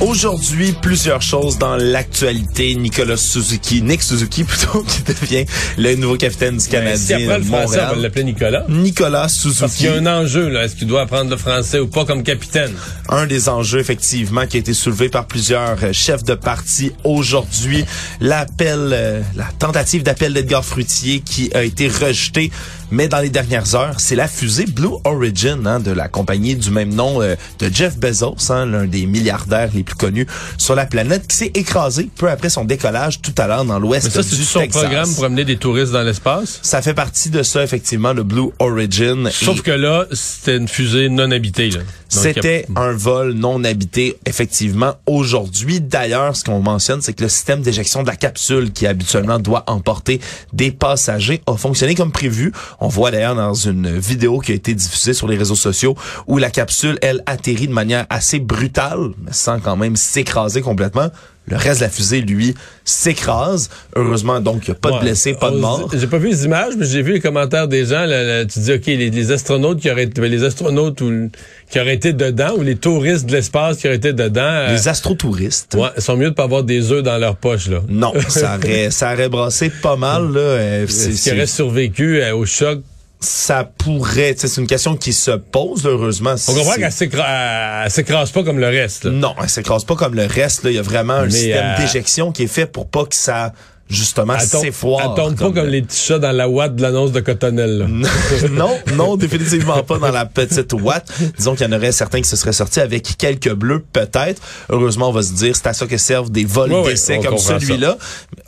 Aujourd'hui, 0.00 0.74
plusieurs 0.80 1.22
choses 1.22 1.58
dans 1.58 1.74
l'actualité. 1.76 2.76
Nicolas 2.76 3.16
Suzuki, 3.16 3.82
Nick 3.82 4.00
Suzuki 4.00 4.44
plutôt, 4.44 4.84
qui 4.84 5.02
devient 5.02 5.44
le 5.76 5.96
nouveau 5.96 6.16
capitaine 6.16 6.56
du 6.56 6.68
Canadien. 6.68 6.96
si 6.96 7.24
après 7.24 7.38
le 7.38 7.44
français, 7.44 7.80
on 7.84 7.94
va 7.94 7.96
l'appeler 7.96 8.24
Nicolas. 8.24 8.64
Nicolas 8.68 9.28
Suzuki. 9.28 9.60
Parce 9.60 9.74
qu'il 9.74 9.86
y 9.86 9.88
a 9.88 9.94
un 9.94 10.06
enjeu, 10.06 10.48
là. 10.50 10.64
Est-ce 10.64 10.76
qu'il 10.76 10.86
doit 10.86 11.02
apprendre 11.02 11.30
le 11.30 11.36
français 11.36 11.80
ou 11.80 11.88
pas 11.88 12.04
comme 12.04 12.22
capitaine? 12.22 12.72
Un 13.08 13.26
des 13.26 13.48
enjeux, 13.48 13.80
effectivement, 13.80 14.46
qui 14.46 14.58
a 14.58 14.60
été 14.60 14.72
soulevé 14.72 15.08
par 15.08 15.26
plusieurs 15.26 15.82
euh, 15.82 15.92
chefs 15.92 16.22
de 16.22 16.34
parti 16.34 16.92
aujourd'hui. 17.02 17.84
L'appel, 18.20 18.90
euh, 18.92 19.20
la 19.34 19.48
tentative 19.58 20.04
d'appel 20.04 20.32
d'Edgar 20.32 20.64
Fruitier 20.64 21.20
qui 21.20 21.50
a 21.54 21.64
été 21.64 21.88
rejetée. 21.88 22.52
Mais 22.90 23.08
dans 23.08 23.18
les 23.18 23.28
dernières 23.28 23.74
heures, 23.74 24.00
c'est 24.00 24.16
la 24.16 24.28
fusée 24.28 24.64
Blue 24.64 24.94
Origin 25.04 25.66
hein, 25.66 25.78
de 25.78 25.90
la 25.90 26.08
compagnie 26.08 26.56
du 26.56 26.70
même 26.70 26.94
nom 26.94 27.20
euh, 27.20 27.34
de 27.58 27.68
Jeff 27.72 27.98
Bezos, 27.98 28.50
hein, 28.50 28.64
l'un 28.64 28.86
des 28.86 29.04
milliardaires 29.04 29.68
les 29.74 29.82
plus 29.82 29.94
connus 29.94 30.26
sur 30.56 30.74
la 30.74 30.86
planète, 30.86 31.26
qui 31.26 31.36
s'est 31.36 31.52
écrasé 31.54 32.08
peu 32.16 32.30
après 32.30 32.48
son 32.48 32.64
décollage 32.64 33.20
tout 33.20 33.34
à 33.36 33.46
l'heure 33.46 33.64
dans 33.66 33.78
l'ouest 33.78 34.06
du 34.06 34.12
Texas. 34.12 34.32
Mais 34.32 34.38
ça, 34.38 34.44
c'est 34.44 34.70
son 34.72 34.78
programme 34.80 35.14
pour 35.14 35.24
amener 35.24 35.44
des 35.44 35.56
touristes 35.56 35.92
dans 35.92 36.02
l'espace? 36.02 36.60
Ça 36.62 36.80
fait 36.80 36.94
partie 36.94 37.28
de 37.28 37.42
ça, 37.42 37.62
effectivement, 37.62 38.12
le 38.12 38.22
Blue 38.22 38.50
Origin. 38.58 39.28
Sauf 39.30 39.60
que 39.60 39.70
là, 39.70 40.06
c'était 40.12 40.56
une 40.56 40.68
fusée 40.68 41.08
non 41.10 41.30
habitée. 41.30 41.70
C'était 42.08 42.64
a... 42.74 42.80
un 42.80 42.92
vol 42.92 43.32
non 43.32 43.62
habité, 43.64 44.16
effectivement, 44.24 44.94
aujourd'hui. 45.06 45.80
D'ailleurs, 45.80 46.36
ce 46.36 46.44
qu'on 46.44 46.60
mentionne, 46.60 47.02
c'est 47.02 47.12
que 47.12 47.22
le 47.22 47.28
système 47.28 47.60
d'éjection 47.60 48.02
de 48.02 48.08
la 48.08 48.16
capsule, 48.16 48.72
qui 48.72 48.86
habituellement 48.86 49.38
doit 49.38 49.64
emporter 49.66 50.20
des 50.52 50.70
passagers, 50.70 51.42
a 51.46 51.56
fonctionné 51.56 51.94
comme 51.94 52.12
prévu. 52.12 52.52
On 52.80 52.88
voit 52.88 53.10
d'ailleurs 53.10 53.34
dans 53.34 53.54
une 53.54 53.98
vidéo 53.98 54.38
qui 54.38 54.52
a 54.52 54.54
été 54.54 54.74
diffusée 54.74 55.12
sur 55.12 55.26
les 55.26 55.36
réseaux 55.36 55.56
sociaux 55.56 55.96
où 56.26 56.38
la 56.38 56.50
capsule, 56.50 56.98
elle, 57.02 57.22
atterrit 57.26 57.66
de 57.66 57.72
manière 57.72 58.06
assez 58.08 58.38
brutale, 58.38 59.10
mais 59.24 59.32
sans 59.32 59.58
quand 59.58 59.76
même 59.76 59.96
s'écraser 59.96 60.62
complètement. 60.62 61.08
Le 61.50 61.56
reste 61.56 61.80
de 61.80 61.84
la 61.84 61.90
fusée, 61.90 62.20
lui, 62.20 62.54
s'écrase. 62.84 63.68
Heureusement, 63.96 64.40
donc, 64.40 64.66
il 64.66 64.70
n'y 64.70 64.76
a 64.76 64.78
pas 64.78 64.92
de 64.92 65.00
blessés, 65.00 65.34
pas 65.34 65.50
de 65.50 65.56
morts. 65.56 65.90
J'ai 65.92 66.06
pas 66.06 66.18
vu 66.18 66.28
les 66.28 66.44
images, 66.44 66.74
mais 66.78 66.86
j'ai 66.86 67.02
vu 67.02 67.14
les 67.14 67.20
commentaires 67.20 67.68
des 67.68 67.86
gens. 67.86 68.04
Là, 68.04 68.22
là, 68.24 68.44
tu 68.44 68.60
dis, 68.60 68.72
OK, 68.72 68.86
les, 68.86 69.10
les, 69.10 69.32
astronautes 69.32 69.80
qui 69.80 69.90
auraient 69.90 70.04
été, 70.04 70.28
les 70.28 70.44
astronautes 70.44 71.00
ou, 71.00 71.30
qui 71.70 71.80
auraient 71.80 71.94
été 71.94 72.12
dedans, 72.12 72.54
ou 72.56 72.62
les 72.62 72.76
touristes 72.76 73.26
de 73.26 73.32
l'espace 73.32 73.78
qui 73.78 73.86
auraient 73.86 73.96
été 73.96 74.12
dedans. 74.12 74.66
Les 74.70 74.88
astrotouristes. 74.88 75.74
Ouais, 75.74 75.88
ils 75.96 76.02
sont 76.02 76.16
mieux 76.16 76.30
de 76.30 76.34
pas 76.34 76.44
avoir 76.44 76.62
des 76.62 76.92
œufs 76.92 77.02
dans 77.02 77.18
leur 77.18 77.36
poche, 77.36 77.68
là. 77.68 77.80
Non, 77.88 78.12
ça 78.28 78.56
aurait, 78.62 78.90
ça 78.90 79.12
aurait 79.12 79.28
brassé 79.28 79.70
pas 79.70 79.96
mal, 79.96 80.32
là. 80.32 80.82
Est-ce 80.82 81.22
qu'ils 81.22 81.34
auraient 81.34 81.46
survécu 81.46 82.22
au 82.32 82.44
choc 82.44 82.80
ça 83.20 83.64
pourrait, 83.64 84.34
c'est 84.36 84.60
une 84.60 84.66
question 84.66 84.96
qui 84.96 85.12
se 85.12 85.32
pose 85.32 85.86
heureusement. 85.86 86.34
On 86.46 86.54
comprend 86.54 86.74
qu'elle 86.74 86.92
s'écrase 86.92 88.30
pas 88.30 88.44
comme 88.44 88.60
le 88.60 88.68
reste. 88.68 89.04
Là. 89.04 89.10
Non, 89.10 89.34
elle 89.42 89.48
s'écrase 89.48 89.84
pas 89.84 89.96
comme 89.96 90.14
le 90.14 90.26
reste. 90.26 90.62
Là. 90.62 90.70
Il 90.70 90.76
y 90.76 90.78
a 90.78 90.82
vraiment 90.82 91.14
un 91.14 91.24
Mais 91.24 91.30
système 91.30 91.66
euh... 91.66 91.76
d'éjection 91.78 92.32
qui 92.32 92.44
est 92.44 92.48
fait 92.48 92.66
pour 92.66 92.88
pas 92.88 93.04
que 93.04 93.16
ça 93.16 93.52
justement 93.88 94.38
s'effoire. 94.38 95.14
Elle 95.16 95.22
tombe 95.22 95.36
pas 95.36 95.60
comme 95.60 95.68
les 95.68 95.82
petits 95.82 95.98
chats 95.98 96.18
dans 96.18 96.32
la 96.32 96.48
ouate 96.48 96.76
de 96.76 96.82
l'annonce 96.82 97.12
de 97.12 97.20
Cottonelle. 97.20 97.88
non, 98.50 98.78
non, 98.94 99.16
définitivement 99.16 99.82
pas 99.82 99.98
dans 99.98 100.10
la 100.10 100.26
petite 100.26 100.72
ouate. 100.74 101.10
Disons 101.36 101.54
qu'il 101.54 101.66
y 101.66 101.70
en 101.70 101.76
aurait 101.76 101.92
certains 101.92 102.20
qui 102.20 102.28
se 102.28 102.36
seraient 102.36 102.52
sortis 102.52 102.80
avec 102.80 103.16
quelques 103.16 103.52
bleus, 103.52 103.82
peut-être. 103.92 104.40
Heureusement, 104.68 105.08
on 105.08 105.12
va 105.12 105.22
se 105.22 105.32
dire, 105.32 105.56
c'est 105.56 105.68
à 105.68 105.72
ça 105.72 105.86
que 105.86 105.96
servent 105.96 106.30
des 106.30 106.44
vols 106.44 106.84
d'essai 106.84 107.18
comme 107.18 107.38
celui-là. 107.38 107.96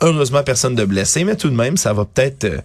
Heureusement, 0.01 0.43
personne 0.43 0.75
de 0.75 0.85
blessé, 0.85 1.23
mais 1.23 1.35
tout 1.35 1.49
de 1.49 1.55
même, 1.55 1.77
ça 1.77 1.93
va 1.93 2.05
peut-être... 2.05 2.45
Euh, 2.45 2.57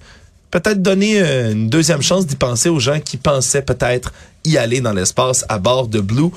peut-être 0.51 0.83
donner 0.83 1.21
une 1.21 1.69
deuxième 1.69 2.03
chance 2.03 2.27
d'y 2.27 2.37
penser 2.37 2.69
aux 2.69 2.81
gens 2.81 3.01
qui 3.01 3.17
pensaient 3.17 3.63
peut-être 3.63 4.13
y 4.45 4.57
aller 4.57 4.81
dans 4.81 4.93
l'espace 4.93 5.45
à 5.49 5.59
bord 5.59 5.89
de 5.89 6.01
Blue 6.01 6.31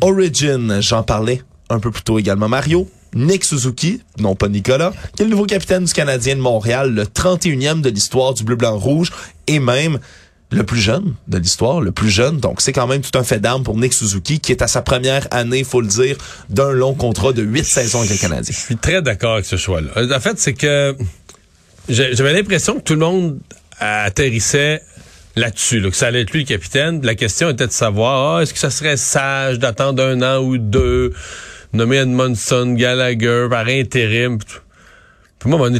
Origin. 0.00 0.80
J'en 0.80 1.02
parlais 1.02 1.42
un 1.70 1.80
peu 1.80 1.90
plus 1.90 2.02
tôt 2.02 2.18
également. 2.18 2.48
Mario, 2.48 2.88
Nick 3.14 3.44
Suzuki, 3.44 4.00
non 4.18 4.34
pas 4.34 4.48
Nicolas, 4.48 4.92
qui 5.16 5.22
est 5.22 5.24
le 5.24 5.30
nouveau 5.30 5.46
capitaine 5.46 5.84
du 5.84 5.92
Canadien 5.92 6.36
de 6.36 6.40
Montréal, 6.40 6.92
le 6.92 7.04
31e 7.04 7.80
de 7.80 7.88
l'histoire 7.88 8.34
du 8.34 8.44
bleu-blanc-rouge 8.44 9.12
et 9.46 9.60
même 9.60 9.98
le 10.50 10.62
plus 10.62 10.80
jeune 10.80 11.14
de 11.26 11.38
l'histoire, 11.38 11.80
le 11.80 11.90
plus 11.90 12.10
jeune. 12.10 12.38
Donc, 12.38 12.60
c'est 12.60 12.72
quand 12.72 12.86
même 12.86 13.00
tout 13.00 13.18
un 13.18 13.24
fait 13.24 13.40
d'arme 13.40 13.62
pour 13.62 13.76
Nick 13.76 13.92
Suzuki, 13.92 14.40
qui 14.40 14.52
est 14.52 14.62
à 14.62 14.68
sa 14.68 14.82
première 14.82 15.26
année, 15.30 15.64
faut 15.64 15.80
le 15.80 15.86
dire, 15.86 16.16
d'un 16.50 16.70
long 16.70 16.94
contrat 16.94 17.32
de 17.32 17.42
huit 17.42 17.64
saisons 17.64 18.00
avec 18.00 18.10
le 18.10 18.18
Canadien. 18.18 18.54
Je 18.54 18.60
suis 18.60 18.76
très 18.76 19.02
d'accord 19.02 19.34
avec 19.34 19.46
ce 19.46 19.56
choix-là. 19.56 19.90
En 19.96 20.20
fait, 20.20 20.38
c'est 20.38 20.52
que 20.52 20.96
j'avais 21.88 22.32
l'impression 22.32 22.76
que 22.76 22.82
tout 22.82 22.94
le 22.94 23.00
monde 23.00 23.38
atterrissait 23.78 24.82
là-dessus, 25.36 25.80
là, 25.80 25.90
que 25.90 25.96
ça 25.96 26.06
allait 26.06 26.22
être 26.22 26.32
lui 26.32 26.40
le 26.40 26.46
capitaine. 26.46 27.04
La 27.04 27.14
question 27.14 27.50
était 27.50 27.66
de 27.66 27.72
savoir, 27.72 28.36
ah, 28.36 28.42
est-ce 28.42 28.54
que 28.54 28.58
ça 28.60 28.70
serait 28.70 28.96
sage 28.96 29.58
d'attendre 29.58 30.02
un 30.02 30.22
an 30.22 30.42
ou 30.42 30.58
deux, 30.58 31.12
nommer 31.72 31.96
Edmondson, 31.98 32.74
Gallagher 32.74 33.48
par 33.50 33.66
intérim. 33.66 34.38
Moi, 35.44 35.58
mon 35.58 35.78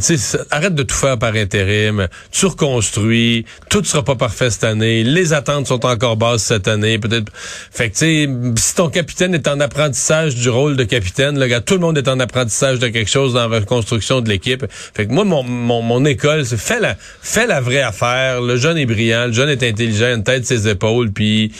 arrête 0.51 0.75
de 0.75 0.83
tout 0.83 0.95
faire 0.95 1.19
par 1.19 1.35
intérim. 1.35 2.09
Tu 2.31 2.47
reconstruis. 2.47 3.47
Tout 3.71 3.83
sera 3.85 4.03
pas 4.03 4.15
parfait 4.15 4.51
cette 4.51 4.65
année. 4.65 5.05
Les 5.05 5.33
attentes 5.33 5.67
sont 5.67 5.85
encore 5.87 6.17
basses 6.17 6.43
cette 6.45 6.69
année. 6.69 6.99
Peut-être. 6.99 7.33
Fait 7.35 7.91
que, 7.91 7.95
tu 7.95 7.99
sais, 7.99 8.29
si 8.57 8.75
ton 8.75 8.91
capitaine 8.91 9.35
est 9.35 9.49
en 9.49 9.61
apprentissage 9.61 10.35
du 10.35 10.51
rôle 10.51 10.77
de 10.77 10.85
capitaine, 10.85 11.39
le 11.39 11.47
gars, 11.47 11.61
tout 11.61 11.75
le 11.75 11.81
monde 11.81 11.97
est 11.97 12.09
en 12.09 12.21
apprentissage 12.21 12.79
de 12.79 12.89
quelque 12.89 13.11
chose 13.11 13.35
dans 13.35 13.49
la 13.49 13.59
reconstruction 13.59 14.21
de 14.21 14.29
l'équipe. 14.29 14.65
Fait 14.71 15.07
que 15.07 15.13
moi, 15.13 15.25
mon, 15.25 15.43
mon, 15.43 15.83
mon 15.83 16.05
école, 16.05 16.45
c'est 16.45 16.59
fais 16.59 16.81
la, 16.81 16.97
fais 17.23 17.47
la 17.47 17.61
vraie 17.61 17.83
affaire. 17.83 18.43
Le 18.43 18.57
jeune 18.57 18.77
est 18.77 18.87
brillant. 18.87 19.27
Le 19.27 19.33
jeune 19.33 19.49
est 19.49 19.63
intelligent. 19.63 20.15
Une 20.15 20.25
tête 20.25 20.45
ses 20.45 20.69
épaules. 20.69 21.11
Puis, 21.11 21.53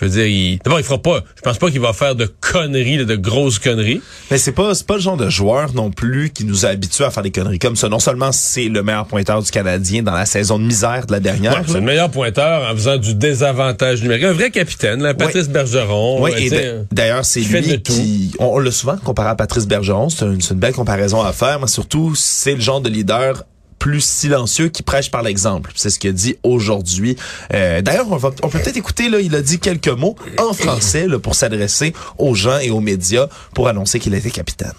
je 0.00 0.04
veux 0.06 0.10
dire, 0.10 0.26
il... 0.26 0.58
d'abord, 0.64 0.80
il 0.80 0.84
fera 0.84 0.98
pas. 0.98 1.22
Je 1.36 1.42
pense 1.42 1.58
pas 1.58 1.70
qu'il 1.70 1.80
va 1.80 1.92
faire 1.92 2.14
de 2.14 2.30
conneries, 2.40 3.04
de 3.04 3.16
grosses 3.16 3.58
conneries. 3.58 4.00
Mais 4.30 4.38
c'est 4.38 4.52
pas, 4.52 4.74
c'est 4.74 4.86
pas 4.86 4.94
le 4.94 5.00
genre 5.00 5.16
de 5.16 5.28
joueur 5.28 5.74
non 5.74 5.90
plus 5.90 6.30
qui 6.30 6.44
nous 6.44 6.64
a 6.64 6.70
habitués 6.70 7.04
à 7.04 7.10
faire 7.10 7.22
des 7.22 7.30
conneries 7.30 7.58
comme 7.58 7.76
ça. 7.76 7.88
Non 7.88 7.98
seulement 7.98 8.32
c'est 8.32 8.68
le 8.68 8.82
meilleur 8.82 9.06
pointeur 9.06 9.42
du 9.42 9.50
Canadien 9.50 10.02
dans 10.02 10.14
la 10.14 10.26
saison 10.26 10.58
de 10.58 10.64
misère 10.64 11.06
de 11.06 11.12
la 11.12 11.20
dernière. 11.20 11.52
Ouais, 11.52 11.62
c'est 11.66 11.74
le 11.74 11.80
meilleur 11.80 12.10
pointeur 12.10 12.70
en 12.70 12.74
faisant 12.74 12.96
du 12.96 13.14
désavantage 13.14 14.02
numérique. 14.02 14.24
Un 14.24 14.32
vrai 14.32 14.50
capitaine, 14.50 15.02
là, 15.02 15.14
Patrice 15.14 15.46
ouais. 15.46 15.52
Bergeron. 15.52 16.22
Oui, 16.22 16.30
et 16.38 16.50
d'ailleurs, 16.92 17.24
c'est 17.24 17.40
lui 17.40 17.82
qui, 17.82 18.32
on, 18.38 18.46
on 18.46 18.58
l'a 18.58 18.70
souvent 18.70 18.96
comparé 18.96 19.30
à 19.30 19.34
Patrice 19.34 19.66
Bergeron. 19.66 20.08
C'est 20.08 20.24
une, 20.24 20.40
une 20.50 20.58
belle 20.58 20.74
comparaison 20.74 21.22
à 21.22 21.32
faire, 21.32 21.60
mais 21.60 21.66
surtout, 21.66 22.14
c'est 22.14 22.54
le 22.54 22.60
genre 22.60 22.80
de 22.80 22.88
leader 22.88 23.44
plus 23.80 24.04
silencieux 24.04 24.68
qui 24.68 24.84
prêche 24.84 25.10
par 25.10 25.22
l'exemple. 25.22 25.72
C'est 25.74 25.90
ce 25.90 25.98
qu'il 25.98 26.10
a 26.10 26.12
dit 26.12 26.36
aujourd'hui. 26.44 27.16
Euh, 27.52 27.82
D'ailleurs, 27.82 28.06
on, 28.12 28.16
va, 28.16 28.30
on 28.44 28.48
peut 28.48 28.60
peut-être 28.60 28.76
écouter, 28.76 29.08
là, 29.08 29.18
il 29.18 29.34
a 29.34 29.42
dit 29.42 29.58
quelques 29.58 29.88
mots 29.88 30.14
en 30.38 30.52
français 30.52 31.08
là, 31.08 31.18
pour 31.18 31.34
s'adresser 31.34 31.92
aux 32.18 32.36
gens 32.36 32.58
et 32.58 32.70
aux 32.70 32.80
médias 32.80 33.26
pour 33.54 33.66
annoncer 33.66 33.98
qu'il 33.98 34.14
était 34.14 34.30
capitaine. 34.30 34.74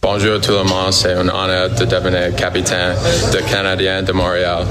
Bonjour 0.00 0.38
tout 0.40 0.52
le 0.52 0.64
monde, 0.64 0.92
c'est 0.92 1.14
un 1.14 1.28
honneur 1.28 1.70
de 1.70 1.84
devenir 1.86 2.36
capitaine 2.36 2.94
de 3.32 3.38
Canadien 3.50 4.02
de 4.02 4.12
Montréal. 4.12 4.66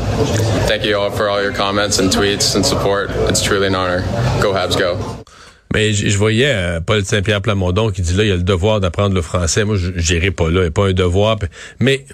Thank 0.68 0.86
you 0.86 0.96
all 0.96 1.12
for 1.12 1.28
all 1.28 1.44
your 1.44 1.54
comments 1.54 2.00
and 2.00 2.10
tweets 2.10 2.56
and 2.56 2.64
support. 2.64 3.10
It's 3.30 3.42
truly 3.42 3.68
an 3.68 3.76
honor. 3.76 4.04
Go 4.42 4.54
Habs, 4.54 4.78
go. 4.78 4.96
Mais 5.74 5.92
je 5.92 6.16
voyais 6.20 6.54
euh, 6.54 6.80
Paul 6.82 7.04
Saint-Pierre 7.04 7.42
Plamondon 7.42 7.90
qui 7.90 8.04
dit 8.04 8.14
là, 8.14 8.24
il 8.24 8.30
y 8.30 8.32
a 8.32 8.36
le 8.36 8.44
devoir 8.44 8.80
d'apprendre 8.80 9.16
le 9.16 9.24
français. 9.24 9.64
Moi, 9.64 9.76
je 9.76 10.14
n'irai 10.14 10.30
pas 10.30 10.52
là, 10.52 10.60
il 10.60 10.62
n'y 10.62 10.68
a 10.68 10.72
pas 10.72 10.90
un 10.90 10.94
devoir. 10.94 11.38
Mais 11.80 12.06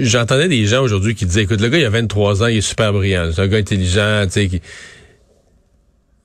j'entendais 0.00 0.48
des 0.48 0.66
gens 0.66 0.82
aujourd'hui 0.82 1.14
qui 1.14 1.26
disaient, 1.26 1.42
écoute, 1.42 1.60
le 1.60 1.68
gars, 1.68 1.78
il 1.78 1.84
a 1.84 1.90
23 1.90 2.42
ans, 2.42 2.46
il 2.46 2.58
est 2.58 2.60
super 2.60 2.92
brillant. 2.92 3.30
C'est 3.32 3.42
un 3.42 3.46
gars 3.48 3.58
intelligent, 3.58 4.24
tu 4.26 4.32
sais, 4.32 4.48
qui... 4.48 4.62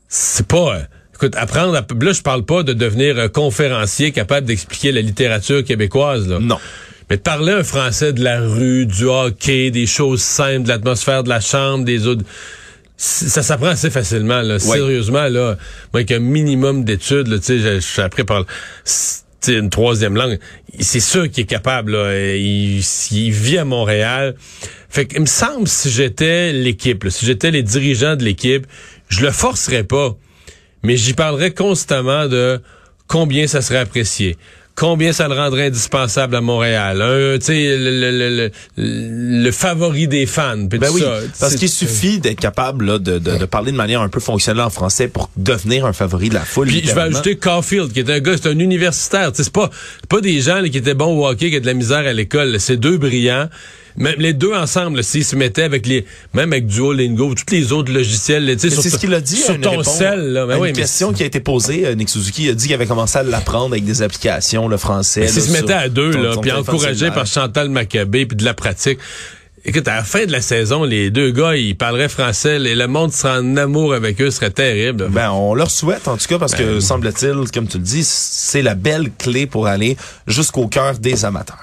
C'est 0.07 0.47
pas... 0.47 0.75
Euh, 0.75 0.81
écoute, 1.15 1.35
apprendre... 1.35 1.75
À... 1.75 1.85
Là, 2.03 2.11
je 2.11 2.21
parle 2.21 2.45
pas 2.45 2.63
de 2.63 2.73
devenir 2.73 3.19
un 3.19 3.29
conférencier 3.29 4.11
capable 4.11 4.47
d'expliquer 4.47 4.91
la 4.91 5.01
littérature 5.01 5.63
québécoise, 5.63 6.27
là. 6.27 6.39
Non. 6.39 6.57
Mais 7.09 7.17
de 7.17 7.21
parler 7.21 7.53
un 7.53 7.63
français 7.63 8.13
de 8.13 8.23
la 8.23 8.41
rue, 8.41 8.85
du 8.85 9.05
hockey, 9.05 9.71
des 9.71 9.87
choses 9.87 10.21
simples, 10.21 10.63
de 10.63 10.69
l'atmosphère 10.69 11.23
de 11.23 11.29
la 11.29 11.41
chambre, 11.41 11.85
des 11.85 12.07
autres... 12.07 12.23
Ça 12.97 13.43
s'apprend 13.43 13.67
assez 13.67 13.89
facilement, 13.89 14.41
là. 14.41 14.55
Ouais. 14.55 14.59
Sérieusement, 14.59 15.29
là. 15.29 15.55
Moi, 15.93 16.01
avec 16.01 16.11
un 16.11 16.19
minimum 16.19 16.83
d'études, 16.83 17.27
là, 17.27 17.37
tu 17.37 17.45
sais, 17.45 17.59
je 17.59 17.79
suis 17.79 18.01
appris 18.01 18.25
par 18.25 18.45
une 19.47 19.69
troisième 19.69 20.15
langue, 20.15 20.39
c'est 20.79 20.99
sûr 20.99 21.29
qu'il 21.29 21.43
est 21.43 21.47
capable. 21.47 21.93
Là. 21.93 22.35
Il, 22.35 22.81
vit 23.31 23.57
à 23.57 23.65
Montréal. 23.65 24.35
Fait 24.89 25.05
que, 25.05 25.15
il 25.15 25.21
me 25.21 25.25
semble, 25.25 25.67
si 25.67 25.89
j'étais 25.89 26.51
l'équipe, 26.51 27.07
si 27.09 27.25
j'étais 27.25 27.51
les 27.51 27.63
dirigeants 27.63 28.15
de 28.15 28.23
l'équipe, 28.23 28.65
je 29.07 29.21
le 29.21 29.31
forcerais 29.31 29.83
pas, 29.83 30.15
mais 30.83 30.97
j'y 30.97 31.13
parlerais 31.13 31.51
constamment 31.51 32.27
de 32.27 32.61
combien 33.07 33.47
ça 33.47 33.61
serait 33.61 33.79
apprécié, 33.79 34.37
combien 34.79 35.11
ça 35.11 35.27
le 35.27 35.35
rendrait 35.35 35.67
indispensable 35.67 36.35
à 36.35 36.41
Montréal? 36.41 37.01
Un, 37.01 37.07
le, 37.07 37.37
le, 37.37 38.11
le, 38.11 38.51
le- 38.77 39.43
le 39.43 39.51
favori 39.51 40.07
des 40.07 40.25
fans. 40.25 40.55
Ben 40.57 40.79
tout 40.79 40.93
oui, 40.93 41.01
ça. 41.01 41.19
parce 41.39 41.55
qu'il 41.55 41.69
suffit 41.69 42.19
d'être 42.19 42.39
capable 42.39 42.85
là, 42.85 42.97
de, 42.99 43.19
de, 43.19 43.37
de 43.37 43.45
parler 43.45 43.71
de 43.71 43.77
manière 43.77 44.01
un 44.01 44.09
peu 44.09 44.19
fonctionnelle 44.19 44.63
en 44.63 44.69
français 44.69 45.07
pour 45.09 45.29
devenir 45.37 45.85
un 45.85 45.93
favori 45.93 46.29
de 46.29 46.33
la 46.35 46.41
foule. 46.41 46.67
Puis 46.67 46.81
je 46.85 46.93
vais 46.95 47.01
ajouter 47.01 47.35
Caulfield, 47.35 47.91
qui 47.91 47.99
est 47.99 48.09
un 48.09 48.19
gars, 48.19 48.35
c'est 48.41 48.49
un 48.49 48.57
universitaire. 48.59 49.31
C'est 49.33 49.51
pas, 49.51 49.69
pas 50.07 50.21
des 50.21 50.39
gens 50.41 50.61
là, 50.61 50.69
qui 50.69 50.77
étaient 50.77 50.93
bons 50.93 51.17
au 51.19 51.27
hockey, 51.27 51.49
qui 51.51 51.57
ont 51.57 51.61
de 51.61 51.65
la 51.65 51.73
misère 51.73 51.99
à 52.07 52.13
l'école. 52.13 52.59
C'est 52.59 52.77
deux 52.77 52.97
brillants. 52.97 53.49
Même 53.97 54.15
les 54.17 54.33
deux 54.33 54.53
ensemble, 54.53 55.03
s'ils 55.03 55.25
se 55.25 55.35
mettaient 55.35 55.63
avec 55.63 55.85
les, 55.85 56.05
même 56.33 56.53
avec 56.53 56.67
Duolingo, 56.67 57.33
tous 57.33 57.53
les 57.53 57.71
autres 57.71 57.91
logiciels, 57.91 58.45
tu 58.59 58.69
sais, 58.69 58.75
sur 58.75 58.83
ce 58.83 58.97
qu'il 58.97 59.13
a 59.13 59.21
dit 59.21 59.35
sur 59.35 59.55
une 59.55 59.61
ton 59.61 59.71
réponse- 59.71 59.97
sel. 59.97 60.33
Là. 60.33 60.45
Ben 60.45 60.55
une 60.55 60.61
oui, 60.61 60.67
mais 60.69 60.73
question 60.73 61.11
qui 61.13 61.23
a 61.23 61.25
été 61.25 61.39
posée, 61.39 61.85
euh, 61.85 61.95
Nick 61.95 62.09
Suzuki 62.09 62.49
a 62.49 62.53
dit 62.53 62.65
qu'il 62.67 62.73
avait 62.75 62.85
commencé 62.85 63.17
à 63.17 63.23
l'apprendre 63.23 63.71
avec 63.73 63.83
des 63.85 64.01
applications, 64.01 64.67
le 64.67 64.77
français. 64.77 65.27
S'ils 65.27 65.41
se 65.43 65.51
mettaient 65.51 65.73
à 65.73 65.89
deux, 65.89 66.11
là, 66.11 66.35
puis 66.41 66.51
encouragés 66.51 67.11
par 67.11 67.25
Chantal 67.25 67.69
Maccabé, 67.69 68.25
puis 68.25 68.37
de 68.37 68.45
la 68.45 68.53
pratique. 68.53 68.99
Écoute, 69.65 69.89
à 69.89 69.95
la 69.95 70.03
fin 70.03 70.25
de 70.25 70.31
la 70.31 70.39
saison, 70.39 70.85
les 70.85 71.09
deux 71.11 71.31
gars, 71.31 71.53
ils 71.57 71.75
parleraient 71.75 72.07
français, 72.07 72.55
et 72.61 72.75
le 72.75 72.87
monde 72.87 73.11
serait 73.11 73.39
en 73.39 73.57
amour 73.57 73.93
avec 73.93 74.21
eux, 74.21 74.31
serait 74.31 74.51
terrible. 74.51 75.09
Ben, 75.09 75.31
on 75.31 75.53
leur 75.53 75.69
souhaite, 75.69 76.07
en 76.07 76.15
tout 76.15 76.27
cas, 76.27 76.37
parce 76.39 76.53
Ben 76.53 76.59
que, 76.65 76.79
semble-t-il, 76.79 77.51
comme 77.53 77.67
tu 77.67 77.77
le 77.77 77.83
dis, 77.83 78.05
c'est 78.05 78.61
la 78.61 78.73
belle 78.75 79.11
clé 79.17 79.47
pour 79.47 79.67
aller 79.67 79.97
jusqu'au 80.27 80.67
cœur 80.67 80.97
des 80.97 81.25
amateurs. 81.25 81.57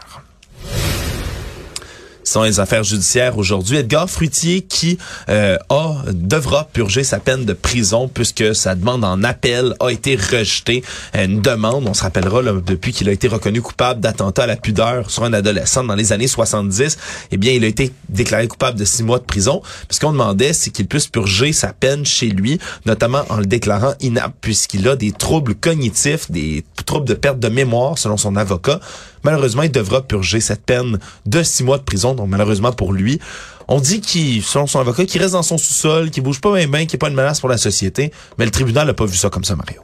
Sont 2.37 2.43
les 2.43 2.61
affaires 2.61 2.85
judiciaires 2.85 3.39
aujourd'hui. 3.39 3.79
Edgar 3.79 4.11
Fruitier 4.11 4.61
qui 4.61 4.99
euh, 5.31 5.57
a 5.71 6.03
devra 6.13 6.69
purger 6.71 7.03
sa 7.03 7.19
peine 7.19 7.47
de 7.47 7.55
prison 7.55 8.11
puisque 8.13 8.55
sa 8.55 8.75
demande 8.75 9.07
en 9.07 9.25
appel 9.25 9.73
a 9.81 9.89
été 9.89 10.17
rejetée. 10.17 10.85
Une 11.15 11.41
demande, 11.41 11.89
on 11.89 11.95
se 11.95 12.03
rappellera, 12.03 12.43
depuis 12.43 12.93
qu'il 12.93 13.09
a 13.09 13.13
été 13.13 13.27
reconnu 13.27 13.63
coupable 13.63 14.01
d'attentat 14.01 14.43
à 14.43 14.47
la 14.49 14.57
pudeur 14.57 15.11
sur 15.11 15.25
un 15.25 15.33
adolescent 15.33 15.83
dans 15.83 15.95
les 15.95 16.13
années 16.13 16.27
70, 16.27 16.99
eh 17.31 17.37
bien, 17.39 17.55
il 17.55 17.65
a 17.65 17.69
été 17.69 17.91
déclaré 18.11 18.47
coupable 18.49 18.79
de 18.79 18.85
six 18.85 19.03
mois 19.03 19.19
de 19.19 19.25
prison. 19.25 19.63
Ce 19.89 19.99
qu'on 19.99 20.13
demandait, 20.13 20.53
c'est 20.53 20.69
qu'il 20.69 20.89
puisse 20.89 21.07
purger 21.07 21.55
sa 21.55 21.73
peine 21.73 22.05
chez 22.05 22.29
lui, 22.29 22.59
notamment 22.85 23.23
en 23.31 23.39
le 23.39 23.47
déclarant 23.47 23.95
inapte 24.01 24.37
puisqu'il 24.43 24.87
a 24.91 24.97
des 24.97 25.13
troubles 25.13 25.55
cognitifs, 25.55 26.31
des 26.31 26.67
troubles 26.85 27.09
de 27.09 27.15
perte 27.15 27.39
de 27.39 27.49
mémoire, 27.49 27.97
selon 27.97 28.19
son 28.19 28.37
avocat. 28.37 28.79
Malheureusement, 29.27 29.63
il 29.65 29.73
devra 29.73 30.07
purger 30.07 30.39
cette 30.39 30.65
peine 30.65 31.01
de 31.27 31.43
six 31.43 31.65
mois 31.65 31.79
de 31.79 31.83
prison, 31.83 32.15
donc 32.15 32.29
malheureusement 32.29 32.71
pour 32.71 32.93
lui. 32.93 33.19
On 33.67 33.81
dit 33.81 34.01
qu'il, 34.01 34.41
selon 34.41 34.69
son 34.69 34.79
avocat, 34.79 35.05
qu'il 35.05 35.21
reste 35.21 35.33
dans 35.33 35.43
son 35.43 35.59
sous-sol, 35.59 36.11
qu'il 36.11 36.23
bouge 36.23 36.41
pas 36.41 36.55
bien, 36.55 36.69
bien, 36.69 36.87
qu'il 36.87 36.93
n'est 36.93 36.99
pas 36.99 37.09
une 37.09 37.17
menace 37.17 37.41
pour 37.41 37.49
la 37.49 37.59
société, 37.59 38.13
mais 38.39 38.45
le 38.45 38.53
tribunal 38.53 38.87
n'a 38.87 38.95
pas 38.95 39.05
vu 39.05 39.17
ça 39.17 39.29
comme 39.29 39.43
ça, 39.43 39.57
Mario. 39.57 39.83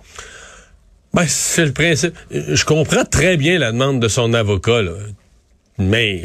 Ben, 1.13 1.25
c'est 1.27 1.65
le 1.65 1.73
principe. 1.73 2.15
Je 2.31 2.65
comprends 2.65 3.05
très 3.05 3.37
bien 3.37 3.59
la 3.59 3.73
demande 3.73 3.99
de 3.99 4.07
son 4.07 4.33
avocat, 4.33 4.81
là. 4.81 4.93
mais 5.77 6.23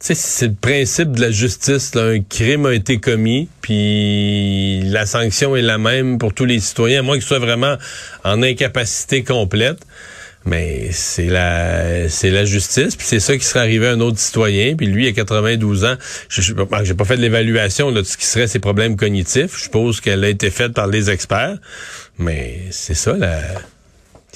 c'est 0.00 0.46
le 0.46 0.54
principe 0.54 1.12
de 1.12 1.20
la 1.20 1.30
justice. 1.30 1.94
Un 1.96 2.20
crime 2.22 2.64
a 2.64 2.72
été 2.72 2.98
commis, 2.98 3.50
puis 3.60 4.80
la 4.84 5.04
sanction 5.04 5.54
est 5.54 5.60
la 5.60 5.76
même 5.76 6.16
pour 6.16 6.32
tous 6.32 6.46
les 6.46 6.60
citoyens, 6.60 7.00
à 7.00 7.02
moins 7.02 7.16
qu'ils 7.16 7.26
soient 7.26 7.40
vraiment 7.40 7.76
en 8.24 8.42
incapacité 8.42 9.22
complète. 9.22 9.80
Mais 10.46 10.90
c'est 10.92 11.26
la 11.26 12.08
c'est 12.08 12.30
la 12.30 12.44
justice, 12.44 12.94
puis 12.94 13.06
c'est 13.06 13.20
ça 13.20 13.36
qui 13.36 13.44
serait 13.44 13.60
arrivé 13.60 13.88
à 13.88 13.92
un 13.92 14.00
autre 14.00 14.18
citoyen, 14.18 14.76
puis 14.76 14.86
lui 14.86 15.08
à 15.08 15.12
92 15.12 15.84
ans, 15.84 15.96
je 16.28 16.52
bon, 16.52 16.68
j'ai 16.84 16.94
pas 16.94 17.04
fait 17.04 17.16
de 17.16 17.22
l'évaluation 17.22 17.90
de 17.90 18.02
ce 18.04 18.16
qui 18.16 18.26
serait 18.26 18.46
ses 18.46 18.60
problèmes 18.60 18.96
cognitifs. 18.96 19.56
Je 19.56 19.64
suppose 19.64 20.00
qu'elle 20.00 20.22
a 20.22 20.28
été 20.28 20.50
faite 20.50 20.72
par 20.72 20.86
les 20.86 21.10
experts, 21.10 21.58
mais 22.18 22.60
c'est 22.70 22.94
ça 22.94 23.14
la 23.14 23.40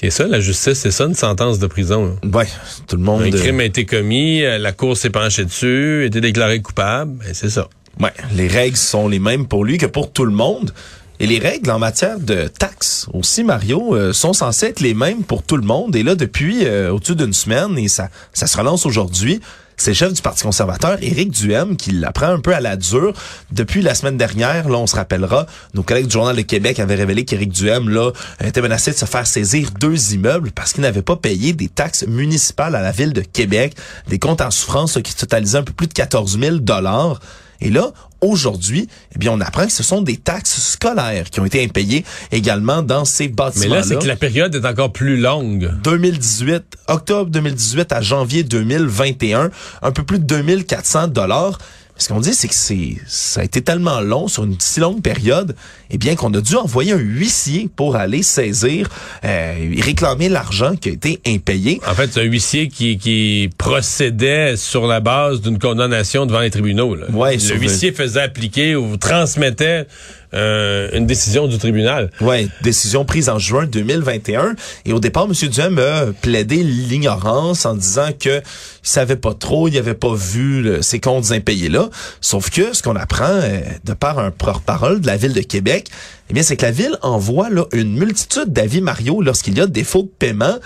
c'est 0.00 0.10
ça 0.10 0.26
la 0.26 0.40
justice, 0.40 0.78
c'est 0.78 0.90
ça 0.90 1.04
une 1.04 1.14
sentence 1.14 1.58
de 1.58 1.66
prison. 1.66 2.06
là. 2.22 2.38
Ouais, 2.38 2.46
tout 2.88 2.96
le 2.96 3.02
monde. 3.02 3.22
Un 3.22 3.32
euh, 3.32 3.38
crime 3.38 3.60
a 3.60 3.64
été 3.64 3.84
commis, 3.84 4.42
euh, 4.42 4.58
la 4.58 4.72
cour 4.72 4.96
s'est 4.96 5.10
penchée 5.10 5.44
dessus, 5.44 6.02
a 6.02 6.06
été 6.06 6.20
déclaré 6.20 6.60
coupable, 6.60 7.18
ben 7.18 7.34
c'est 7.34 7.50
ça. 7.50 7.68
Ouais, 8.00 8.12
les 8.34 8.48
règles 8.48 8.78
sont 8.78 9.08
les 9.08 9.18
mêmes 9.18 9.46
pour 9.46 9.64
lui 9.64 9.76
que 9.76 9.86
pour 9.86 10.10
tout 10.10 10.24
le 10.24 10.32
monde. 10.32 10.72
Et 11.22 11.26
les 11.26 11.38
règles 11.38 11.70
en 11.70 11.78
matière 11.78 12.18
de 12.18 12.48
taxes 12.48 13.06
aussi, 13.12 13.44
Mario, 13.44 13.94
euh, 13.94 14.14
sont 14.14 14.32
censées 14.32 14.68
être 14.68 14.80
les 14.80 14.94
mêmes 14.94 15.22
pour 15.22 15.42
tout 15.42 15.58
le 15.58 15.66
monde. 15.66 15.94
Et 15.94 16.02
là, 16.02 16.14
depuis 16.14 16.64
euh, 16.64 16.90
au-dessus 16.90 17.14
d'une 17.14 17.34
semaine, 17.34 17.76
et 17.76 17.88
ça, 17.88 18.08
ça 18.32 18.46
se 18.46 18.56
relance 18.56 18.86
aujourd'hui, 18.86 19.42
c'est 19.76 19.90
le 19.90 19.96
chef 19.96 20.14
du 20.14 20.22
Parti 20.22 20.44
conservateur, 20.44 20.96
Éric 21.02 21.30
Duhem, 21.30 21.76
qui 21.76 21.90
l'apprend 21.92 22.28
un 22.28 22.40
peu 22.40 22.54
à 22.54 22.60
la 22.60 22.76
dure. 22.76 23.12
Depuis 23.52 23.82
la 23.82 23.94
semaine 23.94 24.16
dernière, 24.16 24.70
là, 24.70 24.78
on 24.78 24.86
se 24.86 24.96
rappellera, 24.96 25.46
nos 25.74 25.82
collègues 25.82 26.06
du 26.06 26.12
Journal 26.12 26.36
de 26.36 26.40
Québec 26.40 26.80
avaient 26.80 26.94
révélé 26.94 27.26
qu'Éric 27.26 27.52
Duhem, 27.52 27.90
là, 27.90 28.12
était 28.42 28.62
menacé 28.62 28.90
de 28.90 28.96
se 28.96 29.04
faire 29.04 29.26
saisir 29.26 29.72
deux 29.78 30.14
immeubles 30.14 30.52
parce 30.52 30.72
qu'il 30.72 30.82
n'avait 30.82 31.02
pas 31.02 31.16
payé 31.16 31.52
des 31.52 31.68
taxes 31.68 32.06
municipales 32.06 32.74
à 32.74 32.80
la 32.80 32.92
ville 32.92 33.12
de 33.12 33.20
Québec, 33.22 33.74
des 34.08 34.18
comptes 34.18 34.40
en 34.40 34.50
souffrance 34.50 34.98
qui 35.04 35.14
totalisaient 35.14 35.58
un 35.58 35.64
peu 35.64 35.74
plus 35.74 35.86
de 35.86 35.94
14 35.94 36.38
000 36.40 36.56
dollars. 36.60 37.20
Et 37.60 37.70
là, 37.70 37.92
aujourd'hui, 38.20 38.88
eh 39.14 39.18
bien, 39.18 39.32
on 39.32 39.40
apprend 39.40 39.66
que 39.66 39.72
ce 39.72 39.82
sont 39.82 40.02
des 40.02 40.16
taxes 40.16 40.60
scolaires 40.60 41.28
qui 41.30 41.40
ont 41.40 41.44
été 41.44 41.62
impayées 41.64 42.04
également 42.32 42.82
dans 42.82 43.04
ces 43.04 43.28
Mais 43.28 43.34
bâtiments-là. 43.34 43.80
là, 43.80 43.82
c'est 43.86 43.98
que 43.98 44.06
la 44.06 44.16
période 44.16 44.54
est 44.54 44.66
encore 44.66 44.92
plus 44.92 45.16
longue. 45.18 45.70
2018, 45.82 46.62
octobre 46.88 47.30
2018 47.30 47.92
à 47.92 48.00
janvier 48.00 48.42
2021, 48.42 49.50
un 49.82 49.92
peu 49.92 50.02
plus 50.02 50.18
de 50.18 50.24
2400 50.24 51.08
dollars. 51.08 51.58
Ce 52.00 52.08
qu'on 52.08 52.18
dit, 52.20 52.32
c'est 52.32 52.48
que 52.48 52.54
c'est, 52.54 52.96
ça 53.06 53.42
a 53.42 53.44
été 53.44 53.60
tellement 53.60 54.00
long, 54.00 54.26
sur 54.26 54.44
une 54.44 54.56
si 54.58 54.80
longue 54.80 55.02
période, 55.02 55.54
eh 55.90 55.98
bien 55.98 56.16
qu'on 56.16 56.32
a 56.32 56.40
dû 56.40 56.56
envoyer 56.56 56.92
un 56.92 56.96
huissier 56.98 57.68
pour 57.76 57.94
aller 57.94 58.22
saisir 58.22 58.88
euh, 59.22 59.74
et 59.76 59.80
réclamer 59.82 60.30
l'argent 60.30 60.76
qui 60.76 60.88
a 60.88 60.92
été 60.92 61.20
impayé. 61.26 61.78
En 61.86 61.94
fait, 61.94 62.10
c'est 62.10 62.20
un 62.22 62.24
huissier 62.24 62.68
qui, 62.68 62.96
qui 62.96 63.50
procédait 63.58 64.56
sur 64.56 64.86
la 64.86 65.00
base 65.00 65.42
d'une 65.42 65.58
condamnation 65.58 66.24
devant 66.24 66.40
les 66.40 66.50
tribunaux. 66.50 66.94
là. 66.94 67.06
Ouais, 67.10 67.36
le- 67.36 67.54
huissier 67.56 67.92
faisait 67.92 68.22
appliquer 68.22 68.76
ou 68.76 68.96
transmettait 68.96 69.86
euh, 70.34 70.88
une 70.92 71.06
décision 71.06 71.46
du 71.46 71.58
tribunal. 71.58 72.10
Ouais, 72.20 72.48
décision 72.62 73.04
prise 73.04 73.28
en 73.28 73.38
juin 73.38 73.66
2021. 73.66 74.54
Et 74.84 74.92
au 74.92 75.00
départ, 75.00 75.24
M. 75.24 75.48
Duhem 75.48 75.78
a 75.78 76.06
plaidé 76.20 76.62
l'ignorance 76.62 77.66
en 77.66 77.74
disant 77.74 78.10
que 78.18 78.38
il 78.38 78.88
savait 78.88 79.16
pas 79.16 79.34
trop, 79.34 79.68
il 79.68 79.76
avait 79.76 79.94
pas 79.94 80.14
vu 80.14 80.82
ces 80.82 81.00
comptes 81.00 81.32
impayés 81.32 81.68
là. 81.68 81.90
Sauf 82.20 82.50
que 82.50 82.72
ce 82.72 82.82
qu'on 82.82 82.96
apprend 82.96 83.24
euh, 83.24 83.60
de 83.84 83.92
par 83.92 84.18
un 84.18 84.30
porte-parole 84.30 85.00
de 85.00 85.06
la 85.06 85.16
ville 85.16 85.32
de 85.32 85.40
Québec, 85.40 85.88
eh 86.30 86.32
bien, 86.32 86.42
c'est 86.42 86.56
que 86.56 86.64
la 86.64 86.70
ville 86.70 86.96
envoie 87.02 87.50
là 87.50 87.64
une 87.72 87.96
multitude 87.96 88.52
d'avis 88.52 88.80
Mario 88.80 89.20
lorsqu'il 89.20 89.58
y 89.58 89.60
a 89.60 89.66
défaut 89.66 90.02
de 90.02 90.10
paiement. 90.18 90.56